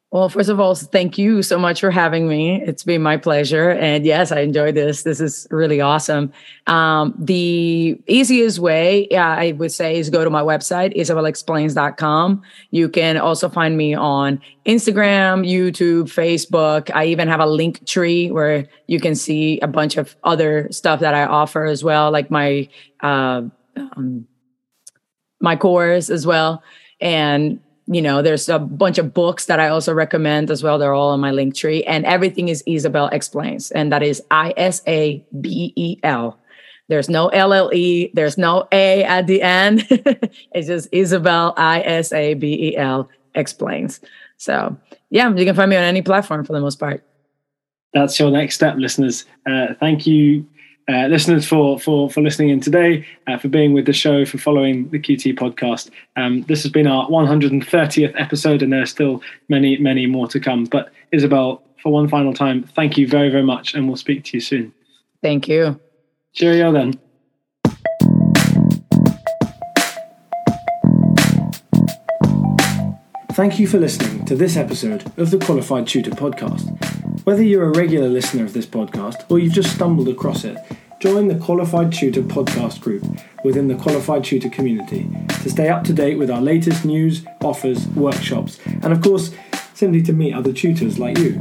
well, 0.10 0.30
first 0.30 0.48
of 0.48 0.58
all, 0.58 0.74
thank 0.74 1.18
you 1.18 1.44
so 1.44 1.60
much 1.60 1.82
for 1.82 1.92
having 1.92 2.30
me. 2.30 2.62
It's 2.62 2.84
been 2.84 3.02
my 3.02 3.18
pleasure. 3.18 3.72
And 3.72 4.06
yes, 4.06 4.32
I 4.32 4.40
enjoyed 4.40 4.74
this. 4.74 5.04
This 5.04 5.20
is 5.20 5.46
really 5.52 5.82
awesome. 5.82 6.32
Um, 6.66 7.14
the 7.20 8.02
easiest 8.08 8.60
way, 8.60 9.10
yeah, 9.12 9.28
I 9.28 9.52
would 9.52 9.72
say, 9.74 9.98
is 9.98 10.10
go 10.10 10.24
to 10.24 10.30
my 10.30 10.42
website, 10.42 10.96
isabelexplains.com. 10.96 12.42
You 12.72 12.88
can 12.88 13.18
also 13.18 13.50
find 13.50 13.76
me 13.76 13.96
on 13.96 14.42
Instagram, 14.66 15.46
YouTube, 15.46 16.04
Facebook. 16.04 16.90
I 16.96 17.08
even 17.08 17.28
have 17.28 17.42
a 17.42 17.46
Linktree 17.46 18.32
where 18.32 18.66
you 18.88 19.02
can 19.02 19.14
see 19.14 19.60
a 19.60 19.68
bunch 19.68 19.98
of 19.98 20.16
other 20.24 20.70
stuff 20.72 21.02
that 21.02 21.16
I 21.16 21.26
offer 21.26 21.66
as 21.66 21.84
well, 21.84 22.12
like 22.12 22.32
my 22.32 22.70
uh, 23.04 23.42
um, 23.76 24.26
my 25.42 25.58
course 25.58 26.10
as 26.10 26.26
well. 26.26 26.64
And 27.02 27.60
you 27.88 28.02
know, 28.02 28.22
there's 28.22 28.50
a 28.50 28.60
bunch 28.60 28.98
of 28.98 29.14
books 29.14 29.46
that 29.46 29.60
I 29.60 29.70
also 29.70 29.94
recommend 29.94 30.52
as 30.52 30.62
well. 30.62 30.78
They're 30.78 30.94
all 30.94 31.10
on 31.10 31.22
my 31.22 31.32
Linktree. 31.32 31.84
And 31.88 32.06
everything 32.06 32.50
is 32.50 32.62
Isabel 32.68 33.08
Explains. 33.08 33.72
And 33.72 33.92
that 33.94 34.04
is 34.04 34.22
I 34.30 34.54
S 34.58 34.82
A 34.88 35.26
B 35.40 35.74
E 35.76 35.98
L. 36.04 36.38
There's 36.90 37.10
no 37.10 37.30
L 37.30 37.54
L 37.54 37.72
E, 37.74 38.12
there's 38.14 38.38
no 38.38 38.68
A 38.72 39.04
at 39.04 39.28
the 39.28 39.42
end. 39.42 39.86
it's 39.90 40.68
just 40.68 40.90
Isabel, 40.92 41.54
I 41.58 41.82
S 41.82 42.12
A 42.12 42.34
B 42.34 42.72
E 42.72 42.78
L 42.78 43.10
Explains. 43.36 44.02
So, 44.36 44.76
yeah, 45.10 45.34
you 45.34 45.46
can 45.46 45.56
find 45.56 45.70
me 45.70 45.78
on 45.78 45.84
any 45.84 46.02
platform 46.02 46.44
for 46.44 46.54
the 46.54 46.62
most 46.62 46.80
part. 46.80 47.04
That's 47.94 48.20
your 48.20 48.32
next 48.32 48.56
step, 48.56 48.76
listeners. 48.78 49.26
Uh, 49.46 49.74
thank 49.80 50.06
you 50.06 50.46
uh, 50.90 51.08
listeners 51.08 51.46
for 51.46 51.80
for 51.80 52.10
for 52.10 52.22
listening 52.22 52.50
in 52.50 52.60
today, 52.60 53.06
uh, 53.28 53.38
for 53.38 53.50
being 53.50 53.74
with 53.74 53.86
the 53.86 53.94
show, 53.94 54.26
for 54.26 54.38
following 54.38 54.90
the 54.90 55.00
QT 55.00 55.36
podcast. 55.38 55.90
Um, 56.16 56.44
this 56.44 56.64
has 56.64 56.72
been 56.72 56.88
our 56.88 57.08
130th 57.10 58.14
episode, 58.20 58.62
and 58.62 58.72
there 58.72 58.82
are 58.82 58.86
still 58.88 59.22
many 59.50 59.78
many 59.78 60.06
more 60.06 60.28
to 60.30 60.40
come. 60.40 60.66
But 60.66 60.92
Isabel, 61.12 61.62
for 61.82 61.92
one 61.92 62.08
final 62.08 62.34
time, 62.34 62.64
thank 62.64 62.98
you 62.98 63.08
very 63.08 63.30
very 63.30 63.44
much, 63.44 63.74
and 63.74 63.88
we'll 63.88 63.98
speak 63.98 64.24
to 64.26 64.38
you 64.38 64.42
soon. 64.42 64.74
Thank 65.22 65.48
you. 65.48 65.80
Cheerio 66.34 66.72
then. 66.72 67.00
Thank 73.34 73.60
you 73.60 73.68
for 73.68 73.78
listening 73.78 74.26
to 74.26 74.36
this 74.36 74.58
episode 74.58 75.12
of 75.18 75.30
the 75.30 75.38
Qualified 75.38 75.86
Tutor 75.86 76.10
Podcast. 76.10 76.87
Whether 77.28 77.44
you're 77.44 77.66
a 77.66 77.78
regular 77.78 78.08
listener 78.08 78.46
of 78.46 78.54
this 78.54 78.66
podcast 78.66 79.30
or 79.30 79.38
you've 79.38 79.52
just 79.52 79.76
stumbled 79.76 80.08
across 80.08 80.46
it, 80.46 80.58
join 81.02 81.28
the 81.28 81.36
Qualified 81.36 81.92
Tutor 81.92 82.22
podcast 82.22 82.80
group 82.80 83.04
within 83.44 83.68
the 83.68 83.76
Qualified 83.76 84.24
Tutor 84.24 84.48
community 84.48 85.10
to 85.42 85.50
stay 85.50 85.68
up 85.68 85.84
to 85.84 85.94
date 85.94 86.18
with 86.18 86.32
our 86.32 86.40
latest 86.40 86.86
news, 86.86 87.26
offers, 87.42 87.86
workshops, 87.90 88.60
and 88.66 88.94
of 88.94 89.02
course, 89.02 89.32
simply 89.74 90.02
to 90.04 90.14
meet 90.14 90.34
other 90.34 90.54
tutors 90.54 91.00
like 91.00 91.18
you. 91.18 91.34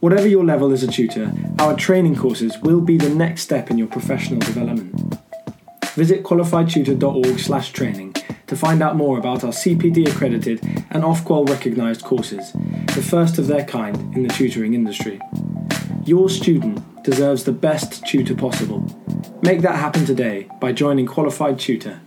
Whatever 0.00 0.26
your 0.26 0.42
level 0.42 0.72
as 0.72 0.82
a 0.82 0.90
tutor, 0.90 1.34
our 1.58 1.76
training 1.76 2.16
courses 2.16 2.56
will 2.62 2.80
be 2.80 2.96
the 2.96 3.10
next 3.10 3.42
step 3.42 3.70
in 3.70 3.76
your 3.76 3.88
professional 3.88 4.40
development. 4.40 5.18
Visit 5.96 6.22
qualifiedtutor.org/training 6.22 8.14
to 8.46 8.56
find 8.56 8.82
out 8.82 8.96
more 8.96 9.18
about 9.18 9.44
our 9.44 9.52
CPD 9.52 10.06
accredited 10.06 10.64
and 10.90 11.02
Ofqual 11.02 11.46
recognised 11.46 12.02
courses, 12.02 12.54
the 12.98 13.04
first 13.04 13.38
of 13.38 13.46
their 13.46 13.64
kind 13.64 13.96
in 14.16 14.26
the 14.26 14.34
tutoring 14.34 14.74
industry. 14.74 15.20
Your 16.04 16.28
student 16.28 17.04
deserves 17.04 17.44
the 17.44 17.52
best 17.52 18.04
tutor 18.04 18.34
possible. 18.34 18.80
Make 19.40 19.60
that 19.60 19.76
happen 19.76 20.04
today 20.04 20.48
by 20.60 20.72
joining 20.72 21.06
Qualified 21.06 21.60
Tutor 21.60 22.00